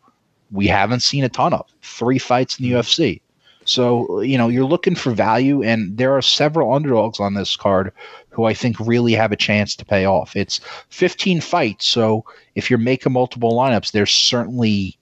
[0.52, 1.66] we haven't seen a ton of.
[1.82, 3.22] Three fights in the UFC.
[3.66, 7.92] So, you know, you're looking for value, and there are several underdogs on this card
[8.30, 10.36] who I think really have a chance to pay off.
[10.36, 10.60] It's
[10.90, 11.88] 15 fights.
[11.88, 14.98] So if you're making multiple lineups, there's certainly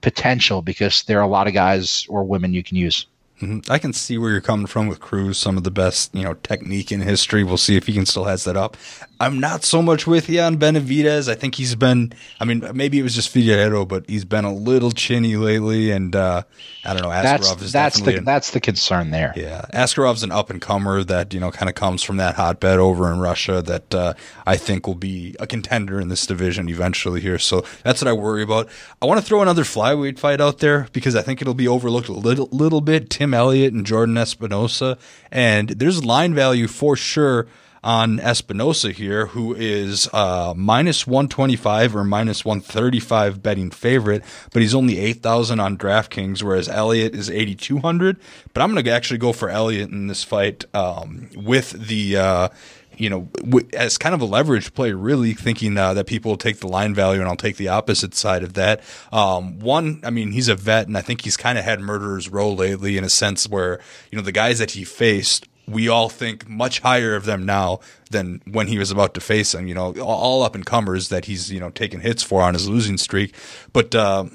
[0.00, 3.06] potential because there are a lot of guys or women you can use.
[3.40, 3.70] Mm-hmm.
[3.72, 6.34] I can see where you're coming from with Cruz, some of the best, you know,
[6.34, 7.42] technique in history.
[7.42, 8.76] We'll see if he can still has that up.
[9.20, 11.30] I'm not so much with you on Benavidez.
[11.30, 14.52] I think he's been, I mean, maybe it was just Figueiredo, but he's been a
[14.52, 15.90] little chinny lately.
[15.90, 16.44] And uh,
[16.86, 17.10] I don't know.
[17.10, 19.34] Askarov that's, is that's the an, that's the concern there.
[19.36, 22.78] Yeah, Askarov's an up and comer that you know kind of comes from that hotbed
[22.78, 24.14] over in Russia that uh,
[24.46, 27.38] I think will be a contender in this division eventually here.
[27.38, 28.70] So that's what I worry about.
[29.02, 32.08] I want to throw another flyweight fight out there because I think it'll be overlooked
[32.08, 33.10] a little little bit.
[33.10, 34.96] Tim Elliott and Jordan Espinosa,
[35.30, 37.46] and there's line value for sure
[37.82, 44.22] on Espinosa here, who is uh, minus 125 or minus 135 betting favorite,
[44.52, 48.18] but he's only 8,000 on DraftKings, whereas Elliott is 8,200.
[48.52, 52.16] But I'm going to actually go for Elliott in this fight um, with the.
[52.16, 52.48] Uh,
[52.96, 53.28] you know,
[53.72, 56.94] as kind of a leverage play, really thinking uh, that people will take the line
[56.94, 58.82] value, and I'll take the opposite side of that.
[59.10, 62.28] Um, one, I mean, he's a vet, and I think he's kind of had murderer's
[62.28, 66.08] row lately in a sense where you know the guys that he faced we all
[66.08, 69.66] think much higher of them now than when he was about to face them.
[69.66, 72.68] You know, all up and comers that he's you know taking hits for on his
[72.68, 73.34] losing streak.
[73.72, 74.26] But uh,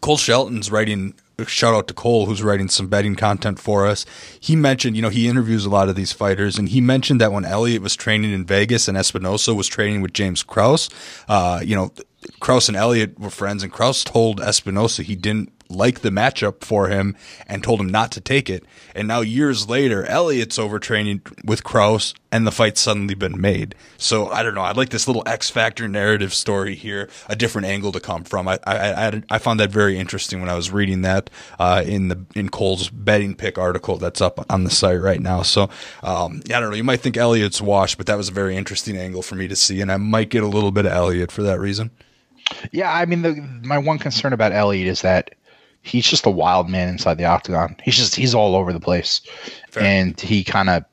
[0.00, 1.14] Cole Shelton's writing.
[1.48, 4.06] Shout out to Cole, who's writing some betting content for us.
[4.38, 7.32] He mentioned, you know, he interviews a lot of these fighters, and he mentioned that
[7.32, 10.88] when Elliott was training in Vegas and Espinosa was training with James Krause,
[11.26, 11.90] uh, you know,
[12.38, 16.88] Krause and Elliott were friends, and Krause told Espinosa he didn't like the matchup for
[16.88, 18.64] him and told him not to take it.
[18.94, 23.74] And now years later, Elliott's overtraining with Krause and the fight's suddenly been made.
[23.96, 24.62] So I don't know.
[24.62, 28.48] I like this little X Factor narrative story here, a different angle to come from.
[28.48, 32.08] I I, I, I found that very interesting when I was reading that uh, in
[32.08, 35.42] the in Cole's betting pick article that's up on the site right now.
[35.42, 35.70] So
[36.02, 36.76] um, I don't know.
[36.76, 39.56] You might think Elliott's washed, but that was a very interesting angle for me to
[39.56, 41.90] see, and I might get a little bit of Elliott for that reason.
[42.72, 45.34] Yeah, I mean, the, my one concern about Elliott is that
[45.84, 47.76] he's just a wild man inside the octagon.
[47.82, 49.20] He's just he's all over the place,
[49.70, 49.82] Fair.
[49.84, 50.84] and he kind of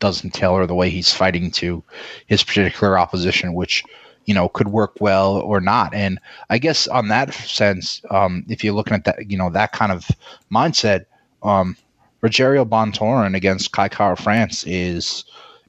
[0.00, 1.84] doesn't tailor the way he's fighting to
[2.26, 3.84] his particular opposition, which
[4.24, 5.94] you know could work well or not.
[5.94, 6.18] And
[6.48, 9.92] I guess on that sense, um, if you're looking at that, you know that kind
[9.92, 10.08] of
[10.52, 11.04] mindset,
[11.42, 11.76] um,
[12.22, 15.24] Rogerio Bontorin against Kai Kara-France is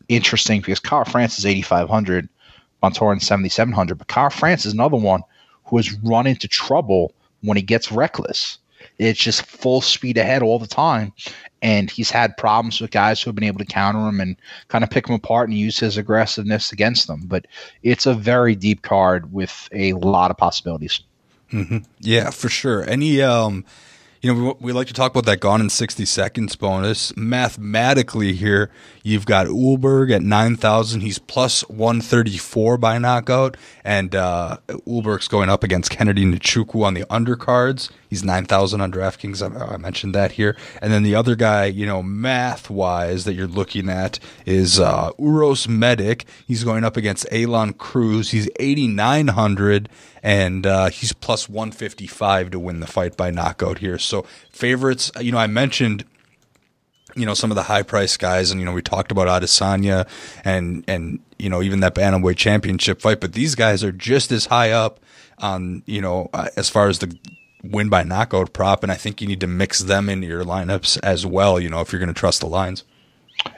[0.08, 2.28] interesting because Kara-France is 8,500,
[2.84, 5.22] Bontorin 7,700, but Kara-France is another one
[5.66, 8.58] who has run into trouble when he gets reckless.
[9.02, 11.12] It's just full speed ahead all the time.
[11.64, 14.36] And he's had problems with guys who have been able to counter him and
[14.68, 17.24] kind of pick him apart and use his aggressiveness against them.
[17.26, 17.48] But
[17.84, 21.02] it's a very deep card with a lot of possibilities.
[21.52, 21.80] Mm-hmm.
[22.00, 22.88] Yeah, for sure.
[22.88, 23.66] Any um,
[24.22, 27.16] you know, we, we, like to talk about that gone in 60 seconds bonus.
[27.18, 28.70] Mathematically, here,
[29.02, 31.02] you've got Ulberg at 9,000.
[31.02, 33.58] He's plus 134 by knockout.
[33.84, 37.90] And uh, Ulberg's going up against Kennedy Nzechukwu on the undercards.
[38.10, 39.42] He's 9,000 on DraftKings.
[39.42, 40.56] I, I, mentioned that here.
[40.82, 45.12] And then the other guy, you know, math wise, that you're looking at is uh,
[45.18, 46.26] Uros Medic.
[46.46, 48.30] He's going up against Aalon Cruz.
[48.30, 49.90] He's 8,900
[50.24, 53.98] and uh, he's plus 155 to win the fight by knockout here.
[54.52, 56.06] Favorites, you know, I mentioned
[57.16, 60.08] you know some of the high price guys, and you know we talked about Adesanya
[60.44, 64.46] and and you know even that bantamweight championship fight, but these guys are just as
[64.46, 65.00] high up
[65.40, 67.16] on you know uh, as far as the
[67.64, 71.00] win by knockout prop, and I think you need to mix them into your lineups
[71.04, 71.60] as well.
[71.60, 72.84] You know if you're going to trust the lines.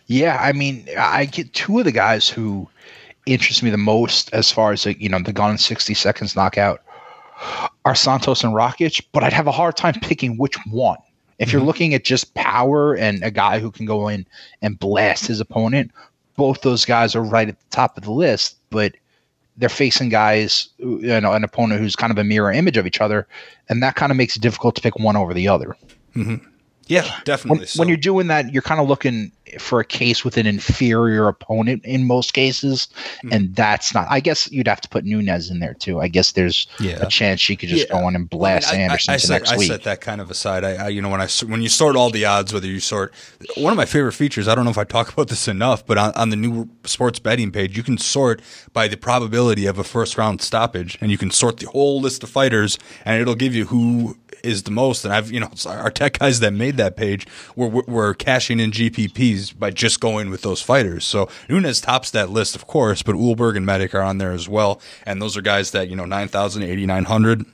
[0.08, 2.70] Yeah, I mean, I get two of the guys who
[3.26, 6.36] interest me the most as far as the, you know the gone in 60 seconds
[6.36, 6.82] knockout
[7.86, 10.98] are Santos and Rakic, but I'd have a hard time picking which one.
[11.40, 11.68] If you're mm-hmm.
[11.68, 14.26] looking at just power and a guy who can go in
[14.62, 15.92] and blast his opponent,
[16.36, 18.58] both those guys are right at the top of the list.
[18.70, 18.94] But
[19.58, 23.02] they're facing guys, you know, an opponent who's kind of a mirror image of each
[23.02, 23.28] other,
[23.70, 25.76] and that kind of makes it difficult to pick one over the other.
[26.16, 26.48] Mm-hmm.
[26.88, 27.60] Yeah, definitely.
[27.60, 27.80] When, so.
[27.80, 31.84] when, you're doing that, you're kind of looking for a case with an inferior opponent
[31.86, 33.30] in most cases, mm-hmm.
[33.32, 34.08] and that's not.
[34.10, 36.02] I guess you'd have to put Nunes in there too.
[36.02, 36.98] I guess there's yeah.
[37.02, 38.00] a chance she could just yeah.
[38.00, 39.72] go in and blast I mean, Anderson I, I, set, next week.
[39.72, 40.64] I set that kind of aside.
[40.64, 43.14] I, you know, when I when you sort all the odds, whether you sort
[43.56, 44.48] one of my favorite features.
[44.48, 47.20] I don't know if I talk about this enough, but on, on the new sports
[47.20, 48.42] betting page, you can sort
[48.74, 52.24] by the probability of a first round stoppage, and you can sort the whole list
[52.24, 55.06] of fighters, and it'll give you who is the most.
[55.06, 57.26] And I've, you know, our tech guys that made that page
[57.56, 61.06] were, were cashing in GPPs by just going with those fighters.
[61.06, 64.48] So Nunes tops that list, of course, but Ulberg and Medic are on there as
[64.48, 64.82] well.
[65.06, 67.46] And those are guys that, you know, 9,000, 8,900.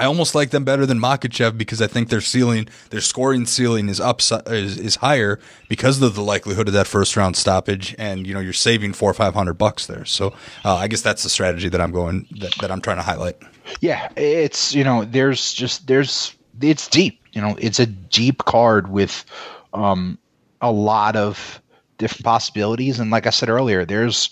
[0.00, 3.90] I almost like them better than Makhachev because I think their ceiling, their scoring ceiling
[3.90, 5.38] is up is, is higher
[5.68, 9.10] because of the likelihood of that first round stoppage, and you know you're saving four
[9.10, 10.06] or five hundred bucks there.
[10.06, 10.28] So
[10.64, 13.36] uh, I guess that's the strategy that I'm going that, that I'm trying to highlight.
[13.80, 17.20] Yeah, it's you know, there's just there's it's deep.
[17.32, 19.26] You know, it's a deep card with
[19.74, 20.18] um,
[20.62, 21.60] a lot of
[21.98, 24.30] different possibilities, and like I said earlier, there's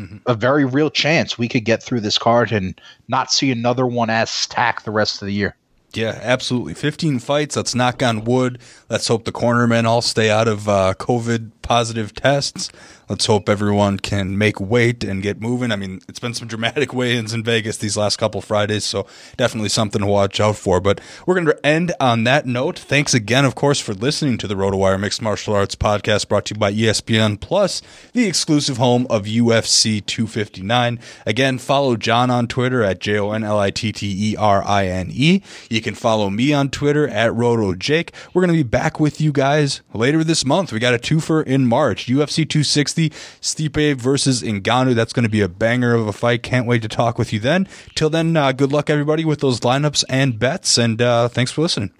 [0.00, 0.16] mm-hmm.
[0.26, 4.10] a very real chance we could get through this card and not see another one
[4.10, 5.56] as stack the rest of the year.
[5.92, 6.74] Yeah, absolutely.
[6.74, 7.56] 15 fights.
[7.56, 8.60] Let's knock on wood.
[8.88, 12.70] Let's hope the cornermen all stay out of uh, COVID positive tests.
[13.10, 15.72] Let's hope everyone can make weight and get moving.
[15.72, 19.04] I mean, it's been some dramatic weigh-ins in Vegas these last couple Fridays, so
[19.36, 20.80] definitely something to watch out for.
[20.80, 22.78] But we're going to end on that note.
[22.78, 26.54] Thanks again, of course, for listening to the RotoWire Mixed Martial Arts podcast brought to
[26.54, 27.82] you by ESPN Plus,
[28.12, 31.00] the exclusive home of UFC 259.
[31.26, 34.62] Again, follow Jon on Twitter at J O N L I T T E R
[34.64, 35.42] I N E.
[35.68, 38.10] You can follow me on Twitter at RotoJake.
[38.32, 40.72] We're going to be back with you guys later this month.
[40.72, 44.94] We got a twofer in March, UFC 260 Stipe versus Ngannou.
[44.94, 46.42] That's going to be a banger of a fight.
[46.42, 47.66] Can't wait to talk with you then.
[47.94, 50.76] Till then, uh, good luck, everybody, with those lineups and bets.
[50.76, 51.92] And uh, thanks for listening.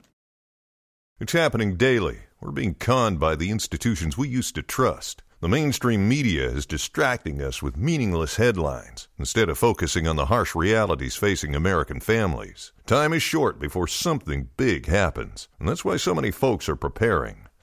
[1.19, 2.19] It's happening daily.
[2.41, 5.23] We're being conned by the institutions we used to trust.
[5.41, 10.55] The mainstream media is distracting us with meaningless headlines instead of focusing on the harsh
[10.55, 12.73] realities facing American families.
[12.85, 17.47] Time is short before something big happens, and that's why so many folks are preparing.